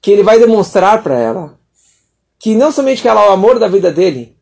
que 0.00 0.10
ele 0.10 0.22
vai 0.22 0.38
demonstrar 0.38 1.02
para 1.02 1.18
ela 1.18 1.58
que 2.38 2.54
não 2.54 2.72
somente 2.72 3.02
que 3.02 3.08
ela 3.08 3.26
é 3.26 3.28
o 3.28 3.32
amor 3.32 3.58
da 3.58 3.68
vida 3.68 3.92
dele, 3.92 4.34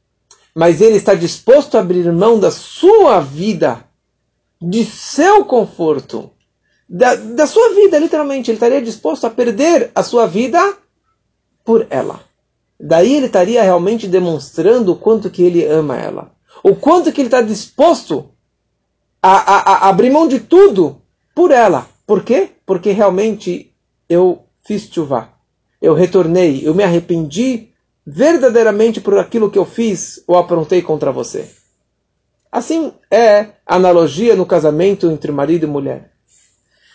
mas 0.54 0.80
ele 0.80 0.96
está 0.96 1.14
disposto 1.14 1.76
a 1.76 1.80
abrir 1.80 2.10
mão 2.12 2.38
da 2.38 2.52
sua 2.52 3.18
vida, 3.20 3.84
de 4.60 4.84
seu 4.84 5.44
conforto, 5.44 6.30
da, 6.88 7.14
da 7.14 7.46
sua 7.46 7.74
vida, 7.74 7.98
literalmente. 7.98 8.50
Ele 8.50 8.56
estaria 8.56 8.82
disposto 8.82 9.26
a 9.26 9.30
perder 9.30 9.90
a 9.94 10.02
sua 10.02 10.26
vida 10.26 10.76
por 11.64 11.86
ela. 11.88 12.20
Daí 12.78 13.14
ele 13.14 13.26
estaria 13.26 13.62
realmente 13.62 14.08
demonstrando 14.08 14.92
o 14.92 14.96
quanto 14.96 15.30
que 15.30 15.42
ele 15.42 15.64
ama 15.64 15.96
ela. 15.96 16.32
O 16.62 16.74
quanto 16.74 17.12
que 17.12 17.20
ele 17.20 17.28
está 17.28 17.40
disposto 17.40 18.30
a, 19.22 19.32
a, 19.32 19.58
a 19.58 19.88
abrir 19.88 20.10
mão 20.10 20.26
de 20.26 20.40
tudo 20.40 21.00
por 21.34 21.50
ela. 21.50 21.86
Por 22.06 22.24
quê? 22.24 22.50
Porque 22.66 22.90
realmente 22.90 23.74
eu 24.08 24.44
fiz 24.62 24.88
chuva. 24.90 25.30
Eu 25.80 25.94
retornei, 25.94 26.66
eu 26.66 26.74
me 26.74 26.82
arrependi 26.82 27.70
verdadeiramente 28.06 29.00
por 29.00 29.16
aquilo 29.18 29.50
que 29.50 29.58
eu 29.58 29.64
fiz 29.64 30.22
ou 30.26 30.36
aprontei 30.36 30.82
contra 30.82 31.12
você. 31.12 31.50
Assim 32.50 32.92
é 33.10 33.46
a 33.64 33.76
analogia 33.76 34.34
no 34.34 34.44
casamento 34.44 35.10
entre 35.10 35.30
marido 35.30 35.64
e 35.64 35.68
mulher. 35.68 36.10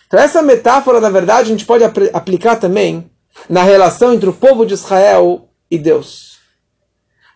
Então 0.07 0.19
essa 0.19 0.41
metáfora, 0.41 0.99
na 0.99 1.09
verdade, 1.09 1.49
a 1.49 1.51
gente 1.51 1.65
pode 1.65 1.83
ap 1.83 1.97
aplicar 2.13 2.57
também 2.57 3.09
na 3.49 3.63
relação 3.63 4.13
entre 4.13 4.29
o 4.29 4.33
povo 4.33 4.65
de 4.65 4.73
Israel 4.73 5.49
e 5.69 5.77
Deus. 5.77 6.37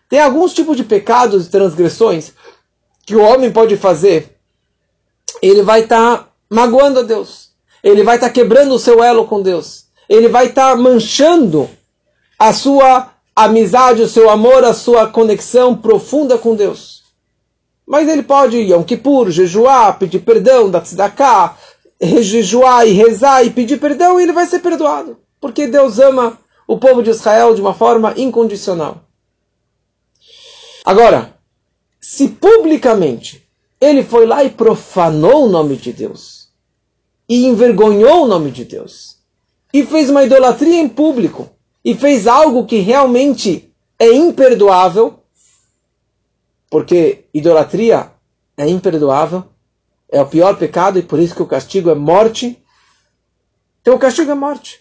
Tem 0.08 0.20
alguns 0.20 0.52
tipos 0.52 0.76
de 0.76 0.84
pecados 0.84 1.46
e 1.46 1.50
transgressões 1.50 2.32
que 3.06 3.16
o 3.16 3.22
homem 3.22 3.50
pode 3.50 3.76
fazer. 3.76 4.36
Ele 5.40 5.62
vai 5.62 5.82
estar 5.82 6.18
tá 6.18 6.28
magoando 6.48 7.00
a 7.00 7.02
Deus. 7.02 7.50
Ele 7.82 8.02
vai 8.02 8.16
estar 8.16 8.28
tá 8.28 8.32
quebrando 8.32 8.74
o 8.74 8.78
seu 8.78 9.02
elo 9.02 9.26
com 9.26 9.40
Deus. 9.40 9.86
Ele 10.08 10.28
vai 10.28 10.46
estar 10.46 10.72
tá 10.72 10.76
manchando 10.76 11.70
a 12.38 12.52
sua 12.52 13.12
amizade, 13.34 14.02
o 14.02 14.08
seu 14.08 14.28
amor, 14.28 14.64
a 14.64 14.74
sua 14.74 15.06
conexão 15.06 15.76
profunda 15.76 16.36
com 16.36 16.54
Deus. 16.54 16.99
Mas 17.90 18.08
ele 18.08 18.22
pode, 18.22 18.56
Yom 18.56 18.84
Kippur, 18.84 19.32
jejuar, 19.32 19.98
pedir 19.98 20.20
perdão, 20.20 20.70
dar 20.70 20.80
tzedakah, 20.80 21.56
jejuar 22.00 22.86
e 22.86 22.92
rezar 22.92 23.44
e 23.44 23.50
pedir 23.50 23.80
perdão, 23.80 24.20
e 24.20 24.22
ele 24.22 24.32
vai 24.32 24.46
ser 24.46 24.60
perdoado. 24.60 25.18
Porque 25.40 25.66
Deus 25.66 25.98
ama 25.98 26.38
o 26.68 26.78
povo 26.78 27.02
de 27.02 27.10
Israel 27.10 27.52
de 27.52 27.60
uma 27.60 27.74
forma 27.74 28.14
incondicional. 28.16 29.02
Agora, 30.84 31.34
se 32.00 32.28
publicamente 32.28 33.44
ele 33.80 34.04
foi 34.04 34.24
lá 34.24 34.44
e 34.44 34.50
profanou 34.50 35.46
o 35.46 35.48
nome 35.48 35.74
de 35.74 35.92
Deus, 35.92 36.48
e 37.28 37.44
envergonhou 37.44 38.22
o 38.22 38.28
nome 38.28 38.52
de 38.52 38.64
Deus, 38.64 39.16
e 39.74 39.84
fez 39.84 40.08
uma 40.08 40.22
idolatria 40.22 40.80
em 40.80 40.88
público, 40.88 41.48
e 41.84 41.92
fez 41.96 42.28
algo 42.28 42.66
que 42.66 42.76
realmente 42.76 43.74
é 43.98 44.12
imperdoável, 44.12 45.19
porque 46.70 47.24
idolatria 47.34 48.12
é 48.56 48.68
imperdoável, 48.68 49.44
é 50.08 50.22
o 50.22 50.26
pior 50.26 50.56
pecado 50.56 50.98
e 50.98 51.02
por 51.02 51.18
isso 51.18 51.34
que 51.34 51.42
o 51.42 51.46
castigo 51.46 51.90
é 51.90 51.94
morte. 51.94 52.62
Então 53.82 53.96
o 53.96 53.98
castigo 53.98 54.30
é 54.30 54.34
morte. 54.34 54.80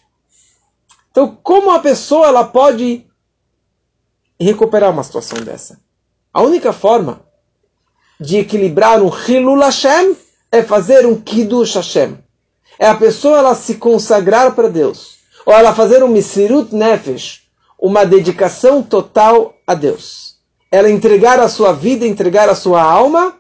Então 1.12 1.38
como 1.42 1.72
a 1.72 1.80
pessoa 1.80 2.28
ela 2.28 2.44
pode 2.44 3.06
recuperar 4.40 4.92
uma 4.92 5.04
situação 5.04 5.40
dessa? 5.40 5.82
A 6.32 6.42
única 6.42 6.72
forma 6.72 7.22
de 8.20 8.38
equilibrar 8.38 9.02
um 9.02 9.10
Hilul 9.10 9.60
Hashem 9.60 10.16
é 10.52 10.62
fazer 10.62 11.06
um 11.06 11.20
Kiddush 11.20 11.76
Hashem. 11.76 12.18
É 12.78 12.88
a 12.88 12.96
pessoa 12.96 13.40
ela 13.40 13.56
se 13.56 13.76
consagrar 13.76 14.54
para 14.56 14.70
Deus 14.70 15.18
ou 15.46 15.54
ela 15.54 15.74
fazer 15.74 16.04
um 16.04 16.08
Misirut 16.08 16.74
Nefesh, 16.76 17.44
uma 17.80 18.06
dedicação 18.06 18.84
total 18.84 19.56
a 19.66 19.74
Deus. 19.74 20.29
Ela 20.72 20.90
entregar 20.90 21.40
a 21.40 21.48
sua 21.48 21.74
vida, 21.74 22.06
entregar 22.06 22.50
a 22.50 22.56
sua 22.56 22.82
alma, 22.82 23.36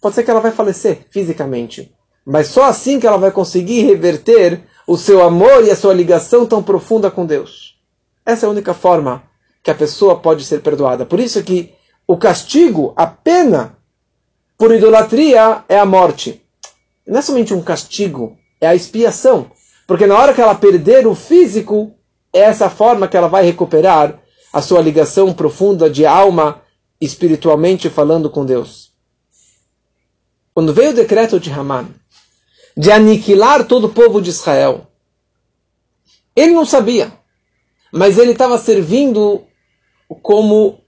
pode 0.00 0.14
ser 0.14 0.24
que 0.24 0.30
ela 0.30 0.40
vai 0.40 0.50
falecer 0.50 1.06
fisicamente, 1.10 1.94
mas 2.24 2.48
só 2.48 2.64
assim 2.64 2.98
que 2.98 3.06
ela 3.06 3.16
vai 3.16 3.30
conseguir 3.30 3.84
reverter 3.84 4.62
o 4.86 4.96
seu 4.96 5.22
amor 5.22 5.64
e 5.64 5.70
a 5.70 5.76
sua 5.76 5.94
ligação 5.94 6.46
tão 6.46 6.62
profunda 6.62 7.10
com 7.10 7.24
Deus. 7.24 7.78
Essa 8.26 8.46
é 8.46 8.48
a 8.48 8.50
única 8.50 8.74
forma 8.74 9.22
que 9.62 9.70
a 9.70 9.74
pessoa 9.74 10.18
pode 10.18 10.44
ser 10.44 10.60
perdoada. 10.60 11.06
Por 11.06 11.20
isso 11.20 11.42
que 11.42 11.72
o 12.06 12.16
castigo, 12.16 12.92
a 12.96 13.06
pena 13.06 13.78
por 14.58 14.74
idolatria 14.74 15.64
é 15.68 15.78
a 15.78 15.86
morte. 15.86 16.42
Não 17.06 17.18
é 17.18 17.22
somente 17.22 17.54
um 17.54 17.62
castigo, 17.62 18.36
é 18.60 18.66
a 18.66 18.74
expiação. 18.74 19.50
Porque 19.86 20.06
na 20.06 20.18
hora 20.18 20.34
que 20.34 20.40
ela 20.40 20.54
perder 20.54 21.06
o 21.06 21.14
físico, 21.14 21.94
é 22.32 22.40
essa 22.40 22.68
forma 22.68 23.08
que 23.08 23.16
ela 23.16 23.28
vai 23.28 23.44
recuperar 23.44 24.20
a 24.54 24.62
sua 24.62 24.80
ligação 24.80 25.34
profunda 25.34 25.90
de 25.90 26.06
alma, 26.06 26.62
espiritualmente 27.00 27.90
falando 27.90 28.30
com 28.30 28.46
Deus. 28.46 28.92
Quando 30.54 30.72
veio 30.72 30.90
o 30.90 30.94
decreto 30.94 31.40
de 31.40 31.50
Haman 31.50 31.88
de 32.76 32.92
aniquilar 32.92 33.66
todo 33.66 33.88
o 33.88 33.92
povo 33.92 34.22
de 34.22 34.30
Israel, 34.30 34.86
ele 36.36 36.52
não 36.52 36.64
sabia, 36.64 37.12
mas 37.92 38.16
ele 38.16 38.30
estava 38.30 38.56
servindo 38.56 39.42
como 40.22 40.80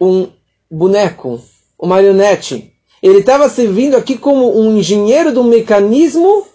um 0.00 0.32
boneco, 0.68 1.40
uma 1.78 1.94
marionete. 1.94 2.74
Ele 3.00 3.20
estava 3.20 3.48
servindo 3.48 3.96
aqui 3.96 4.18
como 4.18 4.60
um 4.60 4.76
engenheiro 4.76 5.32
do 5.32 5.44
mecanismo 5.44 6.48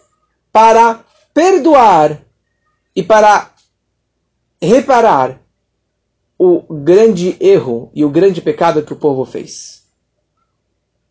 para 0.51 1.05
perdoar 1.33 2.21
e 2.93 3.01
para 3.01 3.49
reparar 4.61 5.42
o 6.45 6.73
grande 6.73 7.37
erro 7.39 7.89
e 7.95 8.03
o 8.03 8.09
grande 8.09 8.41
pecado 8.41 8.83
que 8.83 8.91
o 8.91 8.97
povo 8.97 9.23
fez. 9.23 9.83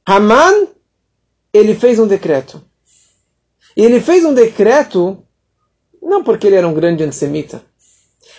Haman, 0.05 0.66
ele 1.53 1.75
fez 1.75 1.99
um 1.99 2.07
decreto. 2.07 2.62
E 3.75 3.83
ele 3.83 4.01
fez 4.01 4.25
um 4.25 4.35
decreto 4.35 5.25
não 6.03 6.23
porque 6.23 6.47
ele 6.47 6.57
era 6.57 6.68
um 6.68 6.75
grande 6.75 7.03
antissemita, 7.03 7.62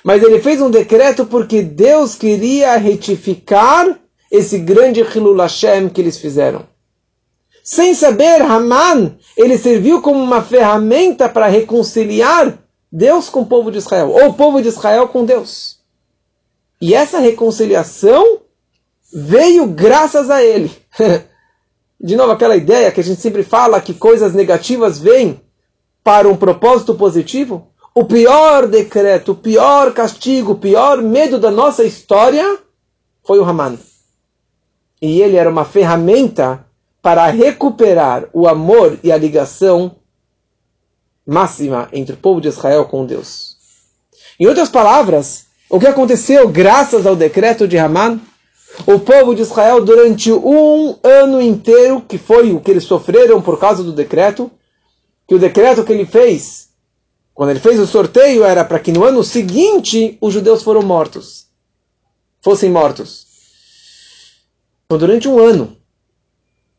mas 0.03 0.21
ele 0.21 0.39
fez 0.39 0.62
um 0.62 0.69
decreto 0.69 1.25
porque 1.25 1.63
Deus 1.63 2.13
queria 2.13 2.75
retificar 2.75 3.99
esse 4.29 4.60
grande 4.60 5.01
Hilul 5.01 5.38
Hashem 5.38 5.89
que 5.89 5.99
eles 5.99 6.17
fizeram. 6.17 6.67
Sem 7.63 7.95
saber, 7.95 8.41
Haman, 8.41 9.17
ele 9.36 9.58
serviu 9.58 10.01
como 10.01 10.21
uma 10.21 10.43
ferramenta 10.43 11.27
para 11.29 11.47
reconciliar 11.47 12.60
Deus 12.91 13.29
com 13.29 13.41
o 13.41 13.45
povo 13.47 13.71
de 13.71 13.79
Israel, 13.79 14.12
ou 14.12 14.29
o 14.29 14.34
povo 14.34 14.62
de 14.62 14.67
Israel 14.67 15.08
com 15.08 15.25
Deus. 15.25 15.82
E 16.84 16.93
essa 16.93 17.19
reconciliação 17.19 18.41
veio 19.13 19.65
graças 19.67 20.30
a 20.30 20.43
ele. 20.43 20.69
De 21.98 22.17
novo, 22.17 22.34
aquela 22.34 22.58
ideia 22.58 22.91
que 22.91 23.00
a 23.00 23.04
gente 23.04 23.22
sempre 23.22 23.41
fala 23.41 23.80
que 23.80 23.93
coisas 23.93 24.34
negativas 24.34 25.00
vêm 25.00 25.39
para 26.04 26.28
um 26.28 26.36
propósito 26.36 26.93
positivo. 26.93 27.69
O 27.96 28.04
pior 28.04 28.67
decreto, 28.67 29.32
o 29.32 29.36
pior 29.36 29.93
castigo, 29.93 30.52
o 30.52 30.58
pior 30.58 31.02
medo 31.02 31.39
da 31.39 31.50
nossa 31.50 31.86
história 31.86 32.60
foi 33.24 33.39
o 33.39 33.46
Haman. 33.46 33.80
E 35.02 35.22
ele 35.22 35.38
era 35.38 35.50
uma 35.50 35.63
ferramenta 35.63 36.67
para 37.02 37.28
recuperar 37.28 38.28
o 38.34 38.46
amor 38.46 39.00
e 39.02 39.10
a 39.10 39.15
ligação 39.15 39.96
máxima 41.26 41.88
entre 41.93 42.15
o 42.15 42.17
povo 42.17 42.41
de 42.41 42.50
Israel 42.50 42.84
com 42.84 43.06
Deus. 43.06 43.56
Em 44.38 44.48
outras 44.48 44.67
palavras, 44.67 45.46
o 45.73 45.79
que 45.79 45.88
aconteceu 45.88 46.47
graças 46.47 47.07
ao 47.07 47.15
decreto 47.15 47.67
de 47.67 47.79
Haman? 47.79 48.21
O 48.86 48.99
povo 48.99 49.33
de 49.33 49.41
Israel, 49.41 49.83
durante 49.83 50.31
um 50.31 50.99
ano 51.03 51.41
inteiro, 51.41 51.99
que 51.99 52.19
foi 52.19 52.53
o 52.53 52.59
que 52.59 52.69
eles 52.69 52.83
sofreram 52.83 53.41
por 53.41 53.59
causa 53.59 53.83
do 53.83 53.91
decreto, 53.91 54.51
que 55.27 55.33
o 55.33 55.39
decreto 55.39 55.83
que 55.83 55.91
ele 55.91 56.05
fez, 56.05 56.69
quando 57.33 57.49
ele 57.49 57.59
fez 57.59 57.79
o 57.79 57.88
sorteio, 57.88 58.43
era 58.43 58.63
para 58.63 58.77
que 58.79 58.91
no 58.91 59.03
ano 59.03 59.23
seguinte 59.23 60.15
os 60.21 60.31
judeus 60.31 60.62
foram 60.62 60.83
mortos. 60.83 61.47
Fossem 62.39 62.69
mortos. 62.69 63.25
Então, 64.86 64.99
durante 64.99 65.27
um 65.27 65.39
ano, 65.39 65.75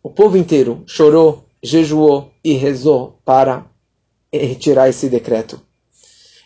o 0.05 0.09
povo 0.09 0.37
inteiro 0.37 0.85
chorou, 0.87 1.45
jejuou 1.61 2.31
e 2.45 2.53
rezou 2.53 3.19
para 3.25 3.67
retirar 4.33 4.89
esse 4.89 5.09
decreto. 5.09 5.61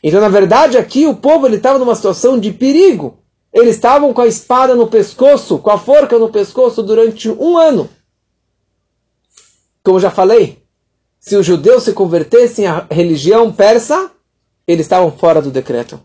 Então, 0.02 0.20
na 0.20 0.28
verdade, 0.28 0.78
aqui 0.78 1.06
o 1.06 1.16
povo 1.16 1.46
estava 1.48 1.78
numa 1.78 1.94
situação 1.94 2.38
de 2.38 2.52
perigo. 2.52 3.18
Eles 3.52 3.76
estavam 3.76 4.12
com 4.12 4.20
a 4.20 4.26
espada 4.26 4.74
no 4.74 4.86
pescoço, 4.86 5.58
com 5.58 5.70
a 5.70 5.78
forca 5.78 6.18
no 6.18 6.30
pescoço 6.30 6.82
durante 6.82 7.28
um 7.28 7.56
ano. 7.56 7.88
Como 9.82 9.98
já 9.98 10.10
falei, 10.10 10.62
se 11.18 11.34
os 11.36 11.44
judeus 11.44 11.84
se 11.84 11.92
convertessem 11.92 12.66
à 12.66 12.86
religião 12.90 13.52
persa, 13.52 14.10
eles 14.66 14.84
estavam 14.86 15.10
fora 15.10 15.40
do 15.40 15.50
decreto. 15.50 16.00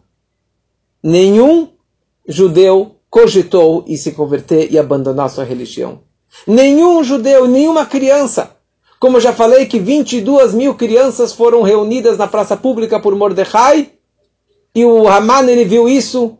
Nenhum 1.03 1.69
judeu 2.27 2.95
cogitou 3.09 3.83
em 3.87 3.97
se 3.97 4.13
converter 4.13 4.71
e 4.71 4.79
abandonar 4.79 5.29
sua 5.29 5.43
religião. 5.43 6.01
Nenhum 6.47 7.03
judeu, 7.03 7.47
nenhuma 7.47 7.85
criança. 7.85 8.52
Como 9.03 9.17
eu 9.17 9.21
já 9.21 9.33
falei 9.33 9.65
que 9.65 9.79
22 9.79 10.53
mil 10.53 10.75
crianças 10.75 11.33
foram 11.33 11.61
reunidas 11.61 12.17
na 12.17 12.25
praça 12.25 12.55
pública 12.55 13.01
por 13.01 13.13
Mordecai, 13.13 13.91
e 14.73 14.85
o 14.85 15.09
Haman 15.09 15.45
ele 15.49 15.65
viu 15.65 15.89
isso, 15.89 16.37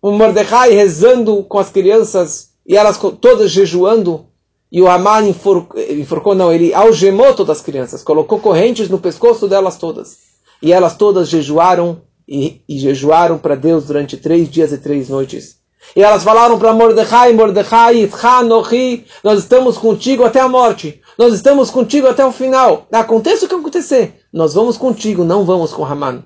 o 0.00 0.10
Mordecai 0.10 0.72
rezando 0.72 1.42
com 1.42 1.58
as 1.58 1.68
crianças 1.68 2.52
e 2.66 2.78
elas 2.78 2.98
todas 3.20 3.50
jejuando 3.50 4.24
e 4.72 4.80
o 4.80 4.88
Haman 4.88 5.28
enforcou, 5.28 5.78
enforcou, 5.82 6.34
não, 6.34 6.50
ele 6.50 6.72
algemou 6.72 7.34
todas 7.34 7.58
as 7.58 7.62
crianças, 7.62 8.02
colocou 8.02 8.40
correntes 8.40 8.88
no 8.88 8.98
pescoço 8.98 9.46
delas 9.46 9.76
todas. 9.76 10.16
E 10.62 10.72
elas 10.72 10.96
todas 10.96 11.28
jejuaram 11.28 12.00
e, 12.26 12.62
e 12.66 12.78
jejuaram 12.78 13.36
para 13.36 13.54
Deus 13.54 13.84
durante 13.84 14.16
três 14.16 14.48
dias 14.48 14.72
e 14.72 14.78
três 14.78 15.10
noites. 15.10 15.57
E 15.96 16.02
elas 16.02 16.22
falaram 16.22 16.58
para 16.58 16.72
Mordecai, 16.72 17.32
Mordecai, 17.32 18.08
Nohi, 18.44 19.06
nós 19.24 19.40
estamos 19.40 19.78
contigo 19.78 20.24
até 20.24 20.40
a 20.40 20.48
morte. 20.48 21.00
Nós 21.18 21.34
estamos 21.34 21.70
contigo 21.70 22.06
até 22.06 22.24
o 22.24 22.32
final. 22.32 22.86
Aconteça 22.92 23.46
o 23.46 23.48
que 23.48 23.54
acontecer, 23.54 24.20
nós 24.32 24.54
vamos 24.54 24.76
contigo, 24.76 25.24
não 25.24 25.44
vamos 25.44 25.72
com 25.72 25.84
Haman. 25.84 26.22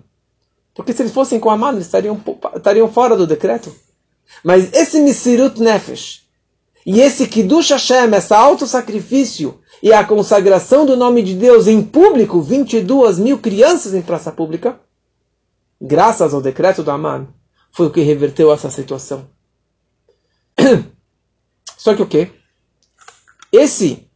Porque 0.75 0.92
se 0.92 1.03
eles 1.03 1.12
fossem 1.12 1.40
com 1.40 1.51
Haman, 1.51 1.72
eles 1.72 1.87
estariam, 1.87 2.20
estariam 2.55 2.90
fora 2.90 3.16
do 3.16 3.27
decreto. 3.27 3.75
Mas 4.44 4.72
esse 4.72 5.01
Misirut 5.01 5.61
Nefesh, 5.61 6.22
e 6.85 7.01
esse 7.01 7.27
Kiddush 7.27 7.70
Hashem, 7.70 8.12
esse 8.14 8.35
auto-sacrifício 8.35 9.61
e 9.83 9.92
a 9.92 10.05
consagração 10.05 10.85
do 10.85 10.96
nome 10.96 11.22
de 11.22 11.35
Deus 11.35 11.66
em 11.66 11.83
público, 11.83 12.40
22 12.40 13.18
mil 13.18 13.38
crianças 13.38 13.94
em 13.94 14.03
praça 14.03 14.33
pública, 14.33 14.81
graças 15.81 16.35
ao 16.35 16.40
decreto 16.40 16.83
do 16.83 16.90
Aman, 16.90 17.29
foi 17.70 17.87
o 17.87 17.90
que 17.90 18.01
reverteu 18.01 18.53
essa 18.53 18.70
situação. 18.70 19.27
Só 21.77 21.94
que 21.94 22.03
o 22.03 22.07
quê? 22.07 22.31
Esse 23.53 24.09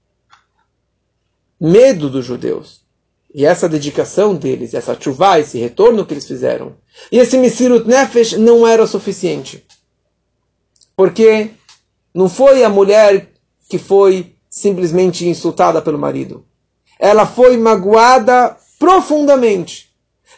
medo 1.61 2.09
dos 2.09 2.25
judeus 2.25 2.87
e 3.35 3.45
essa 3.45 3.69
dedicação 3.69 4.35
deles, 4.35 4.73
essa 4.73 4.99
chuva, 4.99 5.39
esse 5.39 5.59
retorno 5.59 6.07
que 6.07 6.15
eles 6.15 6.27
fizeram, 6.27 6.77
e 7.13 7.19
esse 7.19 7.37
Misirut 7.37 7.87
Nefesh 7.87 8.33
não 8.33 8.67
era 8.67 8.83
o 8.83 8.87
suficiente. 8.87 9.67
Porque 10.97 11.51
não 12.15 12.31
foi 12.31 12.65
a 12.65 12.69
mulher 12.71 13.31
que 13.69 13.79
foi 13.79 14.35
simplesmente 14.49 15.29
insultada 15.29 15.83
pelo 15.83 15.99
marido. 15.99 16.47
Ela 16.99 17.27
foi 17.27 17.59
magoada 17.59 18.57
profundamente. 18.79 19.91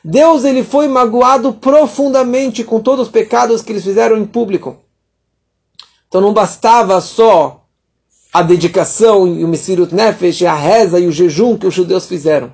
Deus 0.05 0.45
ele 0.45 0.65
foi 0.65 0.89
magoado 0.89 1.53
profundamente 1.53 2.65
com 2.65 2.81
todos 2.81 3.07
os 3.07 3.13
pecados 3.13 3.63
que 3.63 3.71
eles 3.71 3.85
fizeram 3.85 4.17
em 4.17 4.25
público. 4.25 4.77
Então 6.09 6.21
não 6.21 6.33
bastava 6.33 7.01
só 7.01 7.67
a 8.33 8.43
dedicação 8.43 9.27
e 9.27 9.45
o 9.45 9.49
Mesirut 9.49 9.95
Nefesh, 9.95 10.43
a 10.43 10.55
reza 10.55 10.99
e 10.99 11.07
o 11.07 11.13
jejum 11.13 11.57
que 11.57 11.67
os 11.67 11.75
judeus 11.75 12.07
fizeram. 12.07 12.53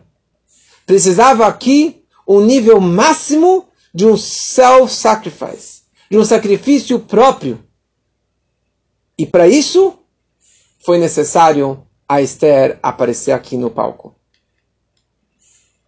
Precisava 0.84 1.46
aqui 1.46 2.04
um 2.26 2.40
nível 2.40 2.80
máximo 2.80 3.66
de 3.92 4.06
um 4.06 4.16
self-sacrifice, 4.16 5.82
de 6.10 6.18
um 6.18 6.24
sacrifício 6.24 6.98
próprio. 6.98 7.62
E 9.16 9.24
para 9.24 9.46
isso, 9.46 9.98
foi 10.84 10.98
necessário 10.98 11.86
a 12.08 12.20
Esther 12.20 12.78
aparecer 12.82 13.32
aqui 13.32 13.56
no 13.56 13.70
palco. 13.70 14.14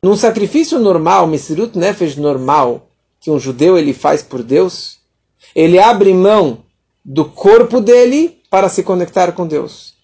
Num 0.02 0.16
sacrifício 0.16 0.78
normal, 0.78 1.26
Mesirut 1.26 1.76
Nefesh 1.76 2.16
normal, 2.16 2.88
que 3.18 3.30
um 3.30 3.40
judeu 3.40 3.76
ele 3.76 3.92
faz 3.92 4.22
por 4.22 4.42
Deus, 4.42 5.00
ele 5.54 5.78
abre 5.78 6.14
mão 6.14 6.65
do 7.08 7.24
corpo 7.24 7.80
dele 7.80 8.42
para 8.50 8.68
se 8.68 8.82
conectar 8.82 9.30
com 9.30 9.46
Deus. 9.46 9.94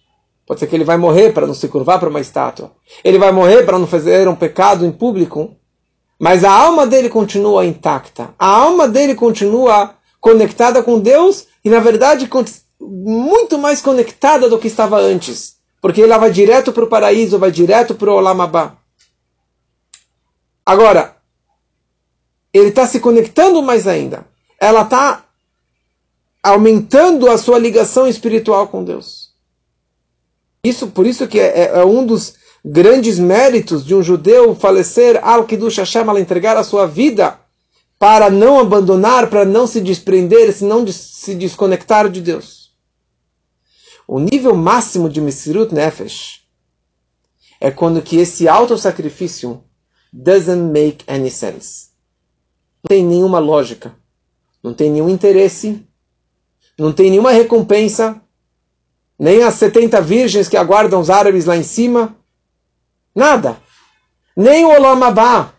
Pode 0.47 0.61
ser 0.61 0.69
que 0.69 0.77
ele 0.77 0.85
vai 0.85 0.97
morrer 0.97 1.33
para 1.33 1.49
não 1.49 1.55
se 1.55 1.67
curvar 1.67 1.99
para 1.99 2.09
uma 2.09 2.21
estátua. 2.21 2.71
Ele 3.03 3.19
vai 3.19 3.33
morrer 3.33 3.65
para 3.65 3.77
não 3.77 3.89
fazer 3.89 4.29
um 4.29 4.37
pecado 4.37 4.87
em 4.87 4.93
público. 4.93 5.57
Mas 6.17 6.45
a 6.45 6.53
alma 6.53 6.87
dele 6.87 7.09
continua 7.09 7.67
intacta. 7.67 8.33
A 8.39 8.47
alma 8.47 8.87
dele 8.87 9.17
continua 9.17 9.97
conectada 10.21 10.81
com 10.81 11.01
Deus 11.01 11.49
e, 11.65 11.69
na 11.69 11.81
verdade, 11.81 12.31
muito 12.81 13.59
mais 13.59 13.81
conectada 13.81 14.49
do 14.49 14.59
que 14.59 14.69
estava 14.69 15.01
antes. 15.01 15.57
Porque 15.81 16.03
ela 16.03 16.19
vai 16.19 16.31
direto 16.31 16.73
para 16.73 16.85
o 16.85 16.89
paraíso, 16.89 17.39
vai 17.39 17.51
direto 17.51 17.97
para 17.97 18.11
o 18.11 18.15
Olamabá. 18.15 18.77
Agora, 20.65 21.17
ele 22.53 22.69
está 22.69 22.87
se 22.87 23.01
conectando 23.01 23.61
mais 23.61 23.89
ainda. 23.89 24.25
Ela 24.61 24.83
está 24.83 25.25
aumentando 26.43 27.31
a 27.31 27.39
sua 27.39 27.59
ligação 27.59 28.07
espiritual 28.07 28.69
com 28.69 28.83
Deus. 28.83 29.31
Isso, 30.65 30.89
por 30.89 31.07
isso 31.07 31.29
que 31.29 31.39
é, 31.39 31.61
é, 31.61 31.65
é 31.81 31.85
um 31.85 32.05
dos 32.05 32.35
grandes 32.65 33.19
méritos 33.19 33.85
de 33.85 33.95
um 33.95 34.03
judeu 34.03 34.55
falecer 34.55 35.21
al 35.23 35.45
Kiddush 35.45 35.79
Hashem, 35.79 36.03
ela 36.03 36.21
entregar 36.21 36.57
a 36.57 36.65
sua 36.65 36.87
vida 36.87 37.39
para 37.99 38.31
não 38.31 38.59
abandonar, 38.59 39.29
para 39.31 39.45
não 39.45 39.67
se 39.67 39.81
desprender, 39.81 40.53
se 40.53 40.65
não 40.65 40.87
se 40.87 41.35
desconectar 41.35 42.09
de 42.09 42.21
Deus. 42.21 42.73
O 44.07 44.19
nível 44.19 44.57
máximo 44.57 45.09
de 45.09 45.21
Mesirut 45.21 45.73
Nefesh 45.73 46.43
é 47.61 47.71
quando 47.71 48.03
que 48.03 48.17
esse 48.17 48.49
autossacrifício 48.49 49.63
doesn't 50.13 50.73
make 50.73 51.05
any 51.07 51.31
sense. 51.31 51.91
Não 52.83 52.89
tem 52.89 53.05
nenhuma 53.05 53.39
lógica, 53.39 53.95
não 54.63 54.75
tem 54.75 54.91
nenhum 54.91 55.09
interesse, 55.09 55.87
não 56.79 56.93
tem 56.93 57.11
nenhuma 57.11 57.31
recompensa, 57.31 58.21
nem 59.19 59.43
as 59.43 59.55
70 59.55 60.01
virgens 60.01 60.49
que 60.49 60.57
aguardam 60.57 61.01
os 61.01 61.11
árabes 61.11 61.45
lá 61.45 61.57
em 61.57 61.63
cima, 61.63 62.17
nada. 63.15 63.57
Nem 64.37 64.65
o 64.65 64.71
Olamabá, 64.71 65.53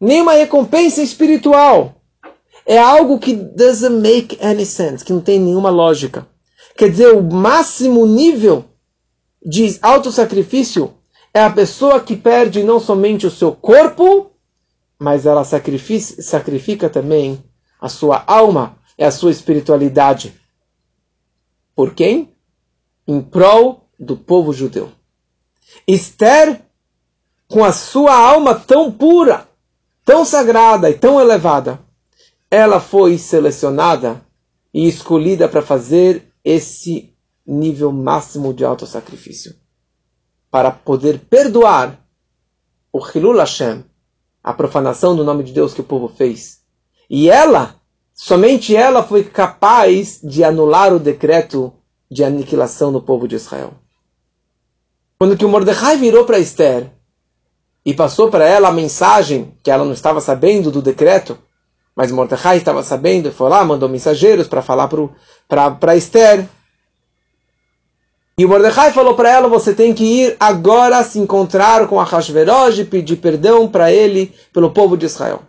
nem 0.00 0.20
uma 0.22 0.34
recompensa 0.34 1.02
espiritual. 1.02 1.94
É 2.66 2.78
algo 2.78 3.18
que 3.18 3.34
doesn't 3.34 4.00
make 4.00 4.38
any 4.42 4.66
sense, 4.66 5.04
que 5.04 5.12
não 5.12 5.20
tem 5.20 5.38
nenhuma 5.38 5.70
lógica. 5.70 6.26
Quer 6.76 6.90
dizer, 6.90 7.14
o 7.14 7.22
máximo 7.22 8.06
nível 8.06 8.64
de 9.44 9.78
autossacrifício 9.80 10.92
é 11.32 11.42
a 11.42 11.50
pessoa 11.50 12.00
que 12.00 12.16
perde 12.16 12.62
não 12.62 12.80
somente 12.80 13.26
o 13.26 13.30
seu 13.30 13.52
corpo, 13.52 14.30
mas 14.98 15.26
ela 15.26 15.44
sacrifica, 15.44 16.22
sacrifica 16.22 16.90
também 16.90 17.42
a 17.80 17.88
sua 17.88 18.22
alma 18.26 18.76
e 18.98 19.04
a 19.04 19.10
sua 19.10 19.30
espiritualidade. 19.30 20.34
Por 21.74 21.94
quem? 21.94 22.34
Em 23.06 23.20
prol 23.20 23.88
do 23.98 24.16
povo 24.16 24.52
judeu. 24.52 24.90
Esther, 25.86 26.62
com 27.48 27.64
a 27.64 27.72
sua 27.72 28.14
alma 28.14 28.54
tão 28.54 28.90
pura, 28.90 29.46
tão 30.04 30.24
sagrada 30.24 30.88
e 30.88 30.94
tão 30.94 31.20
elevada, 31.20 31.80
ela 32.50 32.80
foi 32.80 33.18
selecionada 33.18 34.24
e 34.72 34.86
escolhida 34.88 35.48
para 35.48 35.62
fazer 35.62 36.32
esse 36.44 37.14
nível 37.46 37.92
máximo 37.92 38.52
de 38.52 38.64
autossacrifício. 38.64 39.54
Para 40.50 40.70
poder 40.70 41.18
perdoar 41.20 42.00
o 42.92 43.00
Hilul 43.06 43.38
Hashem, 43.38 43.84
a 44.42 44.52
profanação 44.54 45.16
do 45.16 45.24
nome 45.24 45.42
de 45.44 45.52
Deus 45.52 45.74
que 45.74 45.80
o 45.80 45.84
povo 45.84 46.08
fez. 46.08 46.62
E 47.10 47.28
ela, 47.28 47.80
somente 48.16 48.74
ela 48.74 49.02
foi 49.02 49.22
capaz 49.22 50.18
de 50.22 50.42
anular 50.42 50.92
o 50.92 50.98
decreto 50.98 51.70
de 52.10 52.24
aniquilação 52.24 52.90
do 52.90 53.02
povo 53.02 53.28
de 53.28 53.36
Israel. 53.36 53.74
Quando 55.18 55.36
que 55.36 55.44
o 55.44 55.48
Mordecai 55.48 55.98
virou 55.98 56.24
para 56.24 56.38
Esther 56.38 56.90
e 57.84 57.92
passou 57.92 58.30
para 58.30 58.46
ela 58.46 58.68
a 58.68 58.72
mensagem 58.72 59.54
que 59.62 59.70
ela 59.70 59.84
não 59.84 59.92
estava 59.92 60.20
sabendo 60.20 60.70
do 60.70 60.80
decreto, 60.80 61.38
mas 61.94 62.10
Mordecai 62.10 62.56
estava 62.56 62.82
sabendo, 62.82 63.30
foi 63.30 63.50
lá, 63.50 63.64
mandou 63.64 63.88
mensageiros 63.88 64.48
para 64.48 64.62
falar 64.62 64.88
para 65.78 65.96
Esther. 65.96 66.48
E 68.38 68.44
o 68.44 68.48
Mordecai 68.48 68.92
falou 68.92 69.14
para 69.14 69.30
ela: 69.30 69.48
você 69.48 69.74
tem 69.74 69.94
que 69.94 70.04
ir 70.04 70.36
agora 70.40 71.02
se 71.04 71.18
encontrar 71.18 71.86
com 71.86 72.00
Ahasverosh 72.00 72.80
e 72.80 72.84
pedir 72.84 73.16
perdão 73.16 73.68
para 73.68 73.90
ele, 73.90 74.34
pelo 74.52 74.70
povo 74.70 74.96
de 74.96 75.06
Israel. 75.06 75.42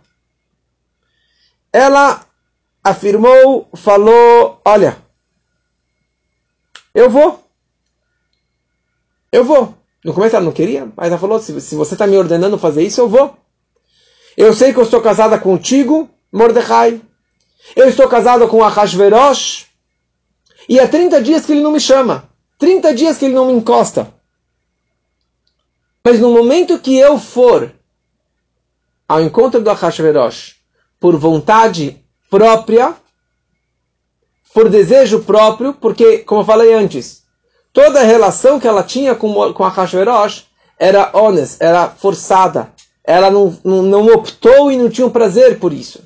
Ela 1.70 2.27
afirmou, 2.82 3.68
falou: 3.74 4.60
olha, 4.64 4.96
eu 6.94 7.10
vou. 7.10 7.42
Eu 9.30 9.44
vou. 9.44 9.74
No 10.04 10.14
começo 10.14 10.36
ela 10.36 10.44
não 10.44 10.52
queria, 10.52 10.90
mas 10.96 11.08
ela 11.08 11.18
falou: 11.18 11.38
se, 11.38 11.60
se 11.60 11.74
você 11.74 11.94
está 11.94 12.06
me 12.06 12.16
ordenando 12.16 12.58
fazer 12.58 12.82
isso, 12.82 13.00
eu 13.00 13.08
vou. 13.08 13.36
Eu 14.36 14.54
sei 14.54 14.72
que 14.72 14.78
eu 14.78 14.84
estou 14.84 15.00
casada 15.00 15.38
contigo, 15.38 16.08
Mordecai. 16.32 17.00
Eu 17.74 17.88
estou 17.88 18.08
casado 18.08 18.46
com 18.48 18.62
Ahasverosh. 18.62 19.66
E 20.68 20.78
há 20.78 20.86
30 20.86 21.22
dias 21.22 21.44
que 21.44 21.52
ele 21.52 21.60
não 21.60 21.72
me 21.72 21.80
chama. 21.80 22.28
30 22.58 22.94
dias 22.94 23.18
que 23.18 23.24
ele 23.24 23.34
não 23.34 23.46
me 23.46 23.52
encosta. 23.52 24.12
Mas 26.04 26.20
no 26.20 26.30
momento 26.30 26.78
que 26.78 26.96
eu 26.96 27.18
for 27.18 27.72
ao 29.08 29.20
encontro 29.20 29.60
do 29.60 29.70
Ahasverosh 29.70 30.56
por 31.00 31.16
vontade 31.16 32.04
própria, 32.30 32.94
por 34.54 34.68
desejo 34.68 35.20
próprio, 35.20 35.74
porque, 35.74 36.18
como 36.18 36.40
eu 36.40 36.44
falei 36.44 36.72
antes, 36.74 37.22
toda 37.72 38.00
a 38.00 38.04
relação 38.04 38.58
que 38.58 38.66
ela 38.66 38.82
tinha 38.82 39.14
com, 39.14 39.52
com 39.52 39.64
Ahasverosh 39.64 40.46
era 40.78 41.10
honesta, 41.12 41.64
era 41.64 41.88
forçada. 41.88 42.72
Ela 43.04 43.30
não, 43.30 43.56
não, 43.64 43.82
não 43.82 44.06
optou 44.06 44.70
e 44.70 44.76
não 44.76 44.90
tinha 44.90 45.06
um 45.06 45.10
prazer 45.10 45.58
por 45.58 45.72
isso. 45.72 46.02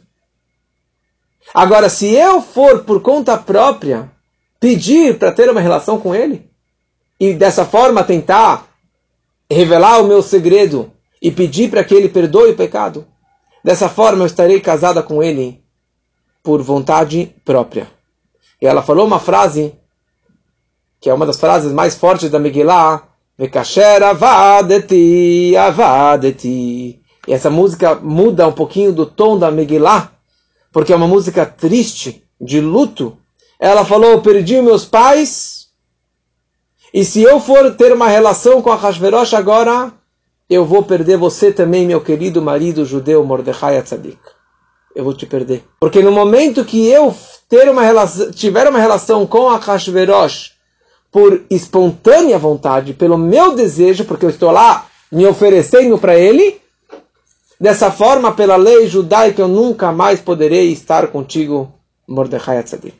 Agora, 1.52 1.88
se 1.88 2.14
eu 2.14 2.40
for 2.40 2.84
por 2.84 3.02
conta 3.02 3.36
própria 3.36 4.10
pedir 4.58 5.18
para 5.18 5.32
ter 5.32 5.50
uma 5.50 5.60
relação 5.60 5.98
com 5.98 6.14
ele, 6.14 6.48
e 7.18 7.34
dessa 7.34 7.64
forma 7.64 8.02
tentar 8.02 8.66
revelar 9.50 10.00
o 10.00 10.06
meu 10.06 10.22
segredo 10.22 10.90
e 11.20 11.30
pedir 11.30 11.70
para 11.70 11.84
que 11.84 11.94
ele 11.94 12.08
perdoe 12.08 12.50
o 12.50 12.56
pecado, 12.56 13.06
dessa 13.62 13.88
forma 13.88 14.22
eu 14.22 14.26
estarei 14.26 14.60
casada 14.60 15.02
com 15.02 15.22
ele 15.22 15.61
por 16.42 16.62
vontade 16.62 17.34
própria. 17.44 17.88
E 18.60 18.66
ela 18.66 18.82
falou 18.82 19.06
uma 19.06 19.18
frase 19.18 19.74
que 21.00 21.10
é 21.10 21.14
uma 21.14 21.26
das 21.26 21.40
frases 21.40 21.72
mais 21.72 21.96
fortes 21.96 22.30
da 22.30 22.38
Megillah. 22.38 23.08
E 27.26 27.32
essa 27.32 27.50
música 27.50 27.94
muda 27.96 28.46
um 28.46 28.52
pouquinho 28.52 28.92
do 28.92 29.04
tom 29.04 29.36
da 29.36 29.50
Megillah, 29.50 30.12
porque 30.70 30.92
é 30.92 30.96
uma 30.96 31.08
música 31.08 31.44
triste, 31.44 32.24
de 32.40 32.60
luto. 32.60 33.16
Ela 33.58 33.84
falou, 33.84 34.20
perdi 34.22 34.60
meus 34.60 34.84
pais, 34.84 35.62
e 36.92 37.04
se 37.04 37.22
eu 37.22 37.40
for 37.40 37.74
ter 37.74 37.90
uma 37.92 38.06
relação 38.06 38.60
com 38.60 38.70
a 38.70 38.76
Hashverosh 38.76 39.32
agora, 39.32 39.90
eu 40.48 40.66
vou 40.66 40.82
perder 40.82 41.16
você 41.16 41.50
também, 41.50 41.86
meu 41.86 42.02
querido 42.02 42.42
marido 42.42 42.84
judeu 42.84 43.24
Mordechai 43.24 43.78
Atzadik. 43.78 44.18
Eu 44.94 45.04
vou 45.04 45.14
te 45.14 45.26
perder. 45.26 45.64
Porque 45.80 46.02
no 46.02 46.12
momento 46.12 46.64
que 46.64 46.86
eu 46.86 47.14
ter 47.48 47.68
uma 47.68 47.82
relação, 47.82 48.30
tiver 48.30 48.68
uma 48.68 48.78
relação 48.78 49.26
com 49.26 49.48
a 49.48 49.56
Hashverosh 49.56 50.52
por 51.10 51.44
espontânea 51.50 52.38
vontade, 52.38 52.94
pelo 52.94 53.18
meu 53.18 53.54
desejo, 53.54 54.04
porque 54.04 54.24
eu 54.24 54.30
estou 54.30 54.50
lá 54.50 54.86
me 55.10 55.26
oferecendo 55.26 55.98
para 55.98 56.16
ele, 56.16 56.60
dessa 57.60 57.90
forma, 57.90 58.32
pela 58.32 58.56
lei 58.56 58.86
judaica, 58.86 59.42
eu 59.42 59.48
nunca 59.48 59.92
mais 59.92 60.20
poderei 60.20 60.72
estar 60.72 61.08
contigo, 61.08 61.72
Mordechai 62.08 62.62
Tzadik. 62.62 62.96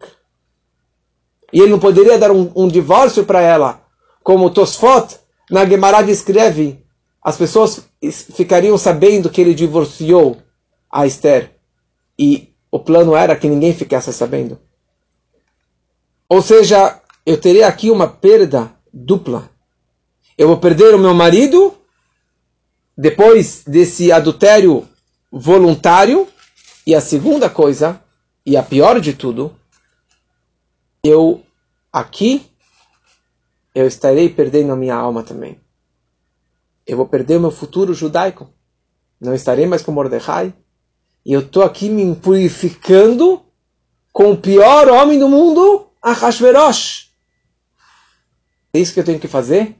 E 1.52 1.60
ele 1.60 1.70
não 1.70 1.78
poderia 1.78 2.18
dar 2.18 2.30
um, 2.30 2.50
um 2.54 2.68
divórcio 2.68 3.24
para 3.24 3.40
ela, 3.40 3.80
como 4.22 4.50
Tosfot 4.50 5.16
na 5.50 5.66
Gemara 5.66 6.02
descreve, 6.02 6.84
as 7.22 7.36
pessoas 7.36 7.86
ficariam 8.34 8.76
sabendo 8.76 9.30
que 9.30 9.40
ele 9.40 9.54
divorciou 9.54 10.38
a 10.90 11.06
Esther. 11.06 11.51
E 12.22 12.54
o 12.70 12.78
plano 12.78 13.16
era 13.16 13.34
que 13.34 13.48
ninguém 13.48 13.74
ficasse 13.74 14.12
sabendo. 14.12 14.60
Ou 16.28 16.40
seja, 16.40 17.02
eu 17.26 17.36
terei 17.36 17.64
aqui 17.64 17.90
uma 17.90 18.06
perda 18.06 18.72
dupla. 18.94 19.50
Eu 20.38 20.46
vou 20.46 20.58
perder 20.58 20.94
o 20.94 21.00
meu 21.00 21.12
marido 21.12 21.74
depois 22.96 23.64
desse 23.66 24.12
adultério 24.12 24.88
voluntário. 25.32 26.28
E 26.86 26.94
a 26.94 27.00
segunda 27.00 27.50
coisa, 27.50 28.00
e 28.46 28.56
a 28.56 28.62
pior 28.62 29.00
de 29.00 29.14
tudo, 29.14 29.56
eu 31.02 31.42
aqui 31.92 32.46
eu 33.74 33.88
estarei 33.88 34.28
perdendo 34.28 34.72
a 34.72 34.76
minha 34.76 34.94
alma 34.94 35.24
também. 35.24 35.60
Eu 36.86 36.96
vou 36.96 37.06
perder 37.08 37.38
o 37.38 37.40
meu 37.40 37.50
futuro 37.50 37.92
judaico. 37.92 38.48
Não 39.20 39.34
estarei 39.34 39.66
mais 39.66 39.82
com 39.82 39.90
Mordecai. 39.90 40.54
E 41.24 41.32
eu 41.32 41.40
estou 41.40 41.62
aqui 41.62 41.88
me 41.88 42.14
purificando 42.16 43.42
com 44.12 44.32
o 44.32 44.36
pior 44.36 44.88
homem 44.88 45.18
do 45.18 45.28
mundo, 45.28 45.86
Ahashverosh. 46.02 47.10
É 48.74 48.78
isso 48.78 48.92
que 48.92 49.00
eu 49.00 49.04
tenho 49.04 49.20
que 49.20 49.28
fazer? 49.28 49.76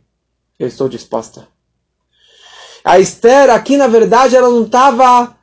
Eu 0.58 0.68
estou 0.68 0.88
disposta. 0.88 1.48
A 2.84 2.98
Esther, 2.98 3.50
aqui 3.50 3.76
na 3.76 3.86
verdade, 3.86 4.36
ela 4.36 4.48
não 4.48 4.64
estava 4.64 5.36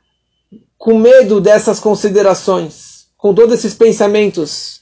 com 0.78 0.98
medo 0.98 1.40
dessas 1.40 1.78
considerações, 1.78 3.08
com 3.16 3.34
todos 3.34 3.54
esses 3.54 3.74
pensamentos. 3.74 4.80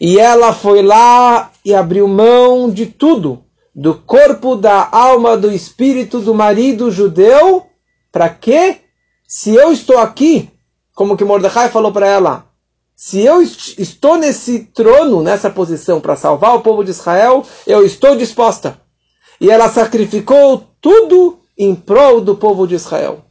E 0.00 0.18
ela 0.18 0.52
foi 0.52 0.82
lá 0.82 1.52
e 1.64 1.74
abriu 1.74 2.08
mão 2.08 2.70
de 2.70 2.86
tudo, 2.86 3.44
do 3.74 3.94
corpo, 3.94 4.56
da 4.56 4.88
alma, 4.90 5.36
do 5.36 5.50
espírito 5.50 6.20
do 6.20 6.34
marido 6.34 6.90
judeu. 6.90 7.66
Para 8.10 8.28
quê? 8.28 8.80
Se 9.26 9.54
eu 9.54 9.72
estou 9.72 9.98
aqui, 9.98 10.50
como 10.94 11.16
que 11.16 11.24
Mordecai 11.24 11.68
falou 11.68 11.92
para 11.92 12.06
ela, 12.06 12.46
se 12.96 13.20
eu 13.20 13.42
estou 13.42 14.16
nesse 14.16 14.60
trono, 14.72 15.22
nessa 15.22 15.50
posição 15.50 16.00
para 16.00 16.14
salvar 16.14 16.54
o 16.54 16.60
povo 16.60 16.84
de 16.84 16.90
Israel, 16.90 17.44
eu 17.66 17.84
estou 17.84 18.16
disposta. 18.16 18.80
E 19.40 19.50
ela 19.50 19.68
sacrificou 19.68 20.62
tudo 20.80 21.38
em 21.58 21.74
prol 21.74 22.20
do 22.20 22.36
povo 22.36 22.66
de 22.66 22.76
Israel. 22.76 23.24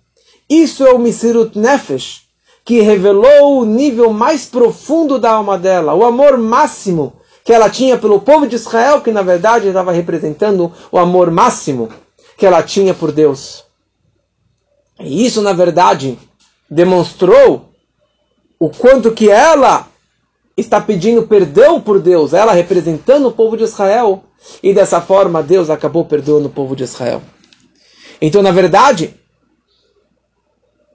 Isso 0.50 0.86
é 0.86 0.92
o 0.92 1.00
Misirut 1.00 1.58
Nefesh, 1.58 2.24
que 2.66 2.82
revelou 2.82 3.60
o 3.62 3.66
nível 3.66 4.12
mais 4.12 4.46
profundo 4.46 5.18
da 5.18 5.32
alma 5.32 5.58
dela, 5.58 5.94
o 5.94 6.04
amor 6.04 6.38
máximo 6.38 7.14
que 7.44 7.54
ela 7.54 7.70
tinha 7.70 7.98
pelo 7.98 8.22
povo 8.22 8.48
de 8.48 8.56
Israel, 8.56 9.02
que 9.02 9.12
na 9.12 9.22
verdade 9.22 9.68
estava 9.68 9.92
representando 9.92 10.72
o 10.92 10.98
amor 10.98 11.32
máximo 11.32 11.90
que 12.38 12.46
ela 12.46 12.64
tinha 12.64 12.94
por 12.94 13.12
Deus. 13.12 13.66
E 15.00 15.26
isso, 15.26 15.42
na 15.42 15.54
verdade, 15.54 16.18
demonstrou 16.74 17.70
o 18.60 18.70
quanto 18.70 19.12
que 19.12 19.30
ela 19.30 19.88
está 20.56 20.80
pedindo 20.80 21.24
perdão 21.24 21.80
por 21.80 22.00
Deus, 22.00 22.34
ela 22.34 22.52
representando 22.52 23.28
o 23.28 23.32
povo 23.32 23.58
de 23.58 23.64
Israel, 23.64 24.24
e 24.62 24.74
dessa 24.74 25.02
forma 25.02 25.42
Deus 25.42 25.70
acabou 25.70 26.06
perdoando 26.06 26.48
o 26.48 26.52
povo 26.52 26.76
de 26.76 26.84
Israel. 26.84 27.22
Então, 28.22 28.42
na 28.42 28.52
verdade, 28.52 29.16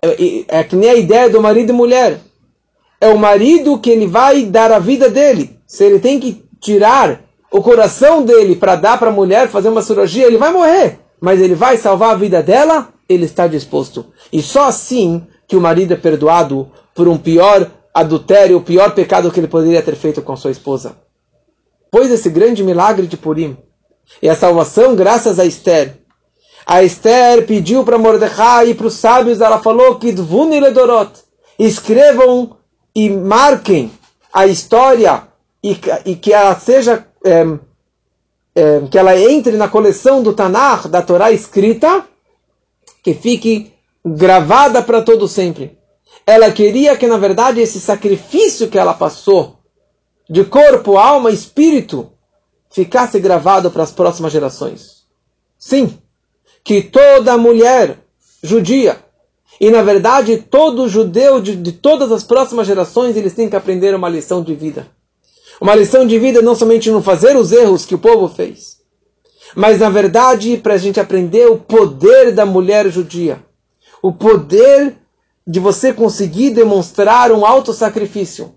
é, 0.02 0.44
é 0.48 0.64
que 0.64 0.76
nem 0.76 0.90
a 0.90 0.94
ideia 0.94 1.28
do 1.28 1.40
marido 1.40 1.70
e 1.70 1.74
mulher. 1.74 2.20
É 3.00 3.08
o 3.08 3.18
marido 3.18 3.78
que 3.78 3.90
ele 3.90 4.06
vai 4.06 4.44
dar 4.44 4.72
a 4.72 4.78
vida 4.78 5.08
dele. 5.08 5.58
Se 5.66 5.84
ele 5.84 5.98
tem 5.98 6.18
que 6.18 6.44
tirar 6.60 7.20
o 7.50 7.62
coração 7.62 8.24
dele 8.24 8.56
para 8.56 8.76
dar 8.76 8.98
para 8.98 9.08
a 9.08 9.12
mulher, 9.12 9.48
fazer 9.48 9.68
uma 9.68 9.82
cirurgia, 9.82 10.26
ele 10.26 10.36
vai 10.36 10.52
morrer. 10.52 10.98
Mas 11.20 11.40
ele 11.40 11.54
vai 11.54 11.76
salvar 11.76 12.10
a 12.10 12.18
vida 12.18 12.42
dela, 12.42 12.88
ele 13.08 13.24
está 13.24 13.46
disposto. 13.46 14.06
E 14.32 14.42
só 14.42 14.68
assim 14.68 15.26
que 15.48 15.56
o 15.56 15.60
marido 15.60 15.94
é 15.94 15.96
perdoado 15.96 16.70
por 16.94 17.08
um 17.08 17.16
pior 17.16 17.68
adultério, 17.94 18.58
o 18.58 18.62
pior 18.62 18.94
pecado 18.94 19.30
que 19.32 19.40
ele 19.40 19.48
poderia 19.48 19.82
ter 19.82 19.96
feito 19.96 20.20
com 20.20 20.36
sua 20.36 20.50
esposa. 20.50 20.94
Pois 21.90 22.10
esse 22.10 22.28
grande 22.28 22.62
milagre 22.62 23.06
de 23.06 23.16
Purim 23.16 23.56
e 24.22 24.28
a 24.28 24.36
salvação 24.36 24.94
graças 24.94 25.38
a 25.38 25.46
Esther. 25.46 25.96
A 26.66 26.82
Esther 26.82 27.46
pediu 27.46 27.82
para 27.82 27.96
Mordecai 27.96 28.70
e 28.70 28.74
para 28.74 28.86
os 28.86 28.94
sábios, 28.94 29.40
ela 29.40 29.58
falou 29.58 29.98
que 29.98 30.12
Ledorot, 30.12 31.12
escrevam 31.58 32.56
e 32.94 33.08
marquem 33.08 33.90
a 34.32 34.46
história 34.46 35.22
e, 35.64 35.78
e 36.04 36.14
que 36.14 36.32
ela 36.32 36.54
seja 36.58 37.06
é, 37.24 37.46
é, 38.54 38.80
que 38.90 38.98
ela 38.98 39.18
entre 39.18 39.56
na 39.56 39.68
coleção 39.68 40.22
do 40.22 40.34
Tanakh, 40.34 40.88
da 40.88 41.00
Torá 41.00 41.32
escrita, 41.32 42.04
que 43.02 43.14
fique 43.14 43.72
gravada 44.04 44.82
para 44.82 45.02
todo 45.02 45.28
sempre. 45.28 45.78
Ela 46.26 46.50
queria 46.50 46.96
que, 46.96 47.06
na 47.06 47.16
verdade, 47.16 47.60
esse 47.60 47.80
sacrifício 47.80 48.68
que 48.68 48.78
ela 48.78 48.94
passou, 48.94 49.58
de 50.28 50.44
corpo, 50.44 50.98
alma, 50.98 51.30
espírito, 51.30 52.12
ficasse 52.70 53.18
gravado 53.18 53.70
para 53.70 53.82
as 53.82 53.92
próximas 53.92 54.32
gerações. 54.32 55.04
Sim, 55.58 55.98
que 56.62 56.82
toda 56.82 57.38
mulher 57.38 57.98
judia, 58.42 58.98
e 59.60 59.70
na 59.70 59.82
verdade 59.82 60.36
todo 60.36 60.88
judeu 60.88 61.40
de, 61.40 61.56
de 61.56 61.72
todas 61.72 62.12
as 62.12 62.22
próximas 62.22 62.66
gerações, 62.66 63.16
eles 63.16 63.34
têm 63.34 63.48
que 63.48 63.56
aprender 63.56 63.94
uma 63.94 64.08
lição 64.08 64.42
de 64.42 64.54
vida. 64.54 64.86
Uma 65.60 65.74
lição 65.74 66.06
de 66.06 66.18
vida 66.18 66.40
não 66.40 66.54
somente 66.54 66.90
não 66.90 67.02
fazer 67.02 67.36
os 67.36 67.50
erros 67.50 67.84
que 67.84 67.94
o 67.94 67.98
povo 67.98 68.28
fez, 68.28 68.78
mas 69.56 69.80
na 69.80 69.90
verdade 69.90 70.56
para 70.58 70.74
a 70.74 70.78
gente 70.78 71.00
aprender 71.00 71.50
o 71.50 71.56
poder 71.56 72.32
da 72.32 72.46
mulher 72.46 72.88
judia 72.90 73.47
o 74.02 74.12
poder 74.12 74.96
de 75.46 75.58
você 75.58 75.92
conseguir 75.92 76.50
demonstrar 76.50 77.32
um 77.32 77.44
alto 77.44 77.72
sacrifício 77.72 78.52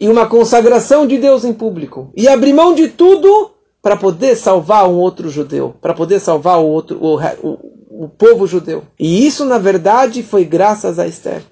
e 0.00 0.08
uma 0.08 0.26
consagração 0.26 1.06
de 1.06 1.18
Deus 1.18 1.44
em 1.44 1.52
público 1.52 2.10
e 2.16 2.26
abrir 2.28 2.52
mão 2.52 2.74
de 2.74 2.88
tudo 2.88 3.50
para 3.82 3.96
poder 3.96 4.36
salvar 4.36 4.88
um 4.88 4.96
outro 4.96 5.28
judeu, 5.28 5.74
para 5.80 5.94
poder 5.94 6.20
salvar 6.20 6.58
o 6.58 6.66
outro 6.66 6.98
o, 7.00 7.18
o, 7.42 8.04
o 8.04 8.08
povo 8.08 8.46
judeu. 8.46 8.82
E 8.98 9.26
isso 9.26 9.44
na 9.44 9.58
verdade 9.58 10.22
foi 10.22 10.44
graças 10.44 10.98
a 10.98 11.06
Esther. 11.06 11.42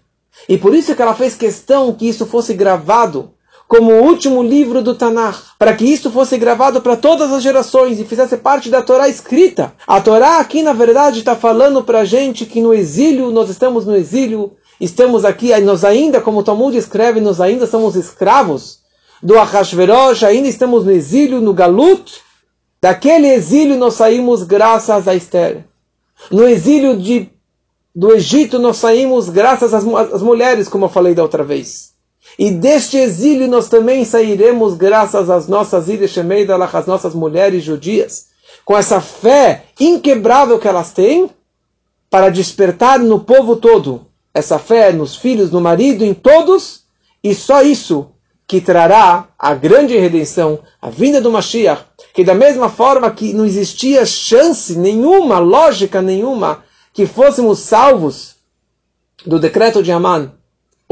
E 0.49 0.59
por 0.59 0.75
isso 0.75 0.95
que 0.97 1.03
ela 1.03 1.15
fez 1.15 1.37
questão 1.37 1.93
que 1.93 2.09
isso 2.09 2.27
fosse 2.27 2.55
gravado 2.55 3.34
como 3.67 3.93
o 3.93 4.03
último 4.03 4.43
livro 4.43 4.83
do 4.83 4.95
Tanakh, 4.95 5.39
para 5.59 5.75
que 5.75 5.85
isso 5.85 6.11
fosse 6.11 6.37
gravado 6.37 6.81
para 6.81 6.97
todas 6.97 7.33
as 7.33 7.43
gerações 7.43 7.99
e 7.99 8.05
fizesse 8.05 8.37
parte 8.37 8.69
da 8.69 8.83
Torá 8.83 9.09
escrita. 9.09 9.73
A 9.87 10.01
Torá 10.01 10.39
aqui, 10.39 10.62
na 10.62 10.73
verdade, 10.73 11.21
está 11.21 11.35
falando 11.35 11.83
para 11.83 12.01
a 12.01 12.05
gente 12.05 12.45
que 12.45 12.61
no 12.61 12.75
exílio, 12.75 13.31
nós 13.31 13.49
estamos 13.49 13.87
no 13.87 13.97
exílio, 13.97 14.53
estamos 14.81 15.25
aqui, 15.25 15.59
nós 15.61 15.85
ainda, 15.85 16.21
como 16.21 16.41
o 16.41 16.43
Talmud 16.43 16.77
escreve, 16.77 17.21
nós 17.21 17.41
ainda 17.41 17.67
somos 17.67 17.97
escravos 17.97 18.81
do 19.23 19.39
Ahashverosh, 19.39 20.23
ainda 20.25 20.49
estamos 20.49 20.85
no 20.85 20.93
exílio, 20.93 21.41
no 21.41 21.55
Galut. 21.55 22.23
Daquele 22.81 23.29
exílio 23.29 23.79
nós 23.79 23.95
saímos 23.95 24.43
graças 24.43 25.09
a 25.09 25.15
Esther. 25.15 25.65
No 26.31 26.47
exílio 26.47 26.99
de, 26.99 27.31
do 27.95 28.12
Egito 28.12 28.59
nós 28.59 28.77
saímos 28.77 29.31
graças 29.31 29.73
às, 29.73 29.87
às 29.87 30.23
mulheres, 30.23 30.69
como 30.69 30.85
eu 30.85 30.91
falei 30.91 31.15
da 31.15 31.23
outra 31.23 31.43
vez. 31.43 31.93
E 32.39 32.51
deste 32.51 32.97
exílio 32.97 33.49
nós 33.49 33.68
também 33.68 34.05
sairemos 34.05 34.74
graças 34.74 35.30
às 35.30 35.47
nossas 35.47 35.89
ilhas 35.89 36.11
Shemeidalach, 36.11 36.76
às 36.76 36.87
nossas 36.87 37.14
mulheres 37.14 37.62
judias, 37.62 38.26
com 38.64 38.76
essa 38.76 39.01
fé 39.01 39.64
inquebrável 39.78 40.59
que 40.59 40.68
elas 40.68 40.93
têm, 40.93 41.30
para 42.11 42.30
despertar 42.30 42.99
no 43.01 43.20
povo 43.20 43.57
todo 43.57 44.07
essa 44.32 44.59
fé 44.59 44.93
nos 44.93 45.14
filhos, 45.14 45.51
no 45.51 45.61
marido, 45.61 46.05
em 46.05 46.12
todos, 46.12 46.82
e 47.22 47.35
só 47.35 47.62
isso 47.62 48.11
que 48.47 48.61
trará 48.61 49.28
a 49.39 49.55
grande 49.55 49.97
redenção, 49.97 50.59
a 50.82 50.91
vinda 50.91 51.20
do 51.20 51.30
Mashiach, 51.30 51.85
que 52.12 52.24
da 52.24 52.35
mesma 52.35 52.68
forma 52.68 53.11
que 53.11 53.32
não 53.32 53.45
existia 53.45 54.05
chance 54.05 54.76
nenhuma, 54.76 55.39
lógica 55.39 56.03
nenhuma, 56.03 56.62
que 56.93 57.07
fôssemos 57.07 57.61
salvos 57.61 58.37
do 59.24 59.39
decreto 59.39 59.82
de 59.82 59.91
Aman, 59.91 60.32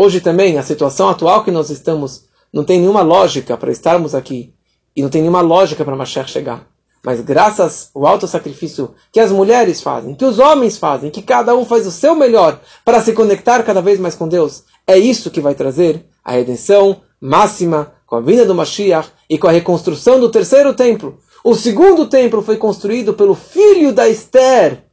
hoje 0.03 0.21
também, 0.21 0.59
a 0.59 0.63
situação 0.63 1.09
atual 1.09 1.45
que 1.45 1.51
nós 1.51 1.71
estamos, 1.71 2.25
não 2.53 2.65
tem 2.65 2.81
nenhuma 2.81 3.03
lógica 3.03 3.57
para 3.57 3.71
estarmos 3.71 4.15
aqui, 4.15 4.53
e 4.97 5.03
não 5.03 5.09
tem 5.09 5.23
nenhuma 5.23 5.41
lógica 5.41 5.85
para 5.85 5.97
Mashiach 5.97 6.31
chegar. 6.31 6.67
Mas 7.05 7.21
graças 7.21 7.91
ao 7.95 8.07
alto 8.07 8.27
sacrifício 8.29 8.95
que 9.13 9.19
as 9.19 9.33
mulheres 9.33 9.81
fazem, 9.81 10.15
que 10.15 10.25
os 10.25 10.39
homens 10.39 10.77
fazem, 10.77 11.11
que 11.11 11.23
cada 11.23 11.57
um 11.57 11.65
faz 11.65 11.87
o 11.87 11.91
seu 11.91 12.15
melhor 12.15 12.61
para 12.85 13.01
se 13.01 13.13
conectar 13.13 13.63
cada 13.63 13.81
vez 13.81 13.99
mais 13.99 14.15
com 14.15 14.29
Deus, 14.29 14.65
é 14.87 14.99
isso 14.99 15.31
que 15.31 15.41
vai 15.41 15.55
trazer 15.55 16.05
a 16.25 16.33
redenção 16.33 17.01
máxima 17.21 17.93
com 18.07 18.17
a 18.17 18.21
vinda 18.21 18.45
do 18.45 18.55
Mashiach 18.55 19.11
e 19.29 19.39
com 19.39 19.49
a 19.49 19.53
reconstrução 19.53 20.21
do 20.21 20.31
terceiro 20.31 20.75
templo. 20.75 21.19
O 21.43 21.55
segundo 21.55 22.07
templo 22.07 22.43
foi 22.43 22.57
construído 22.57 23.15
pelo 23.15 23.35
filho 23.35 23.93
da 23.93 24.09
Esther, 24.09 24.85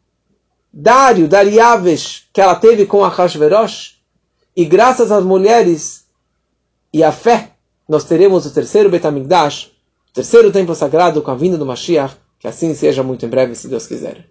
Dário, 0.72 1.28
Dariavesh, 1.28 2.28
que 2.32 2.40
ela 2.40 2.56
teve 2.56 2.86
com 2.86 3.04
a 3.04 3.10
Hashverosh. 3.10 3.99
E 4.60 4.66
graças 4.66 5.10
às 5.10 5.24
mulheres 5.24 6.04
e 6.92 7.02
à 7.02 7.14
fé, 7.14 7.52
nós 7.88 8.04
teremos 8.04 8.46
o 8.46 8.54
terceiro 8.54 8.90
Betamigdash, 8.90 9.72
terceiro 10.14 10.52
templo 10.52 10.76
sagrado 10.76 11.22
com 11.22 11.32
a 11.32 11.34
vinda 11.34 11.58
do 11.58 11.66
Mashiach, 11.66 12.18
que 12.38 12.46
assim 12.46 12.76
seja 12.76 13.02
muito 13.02 13.26
em 13.26 13.30
breve, 13.30 13.56
se 13.56 13.70
Deus 13.70 13.88
quiser. 13.88 14.28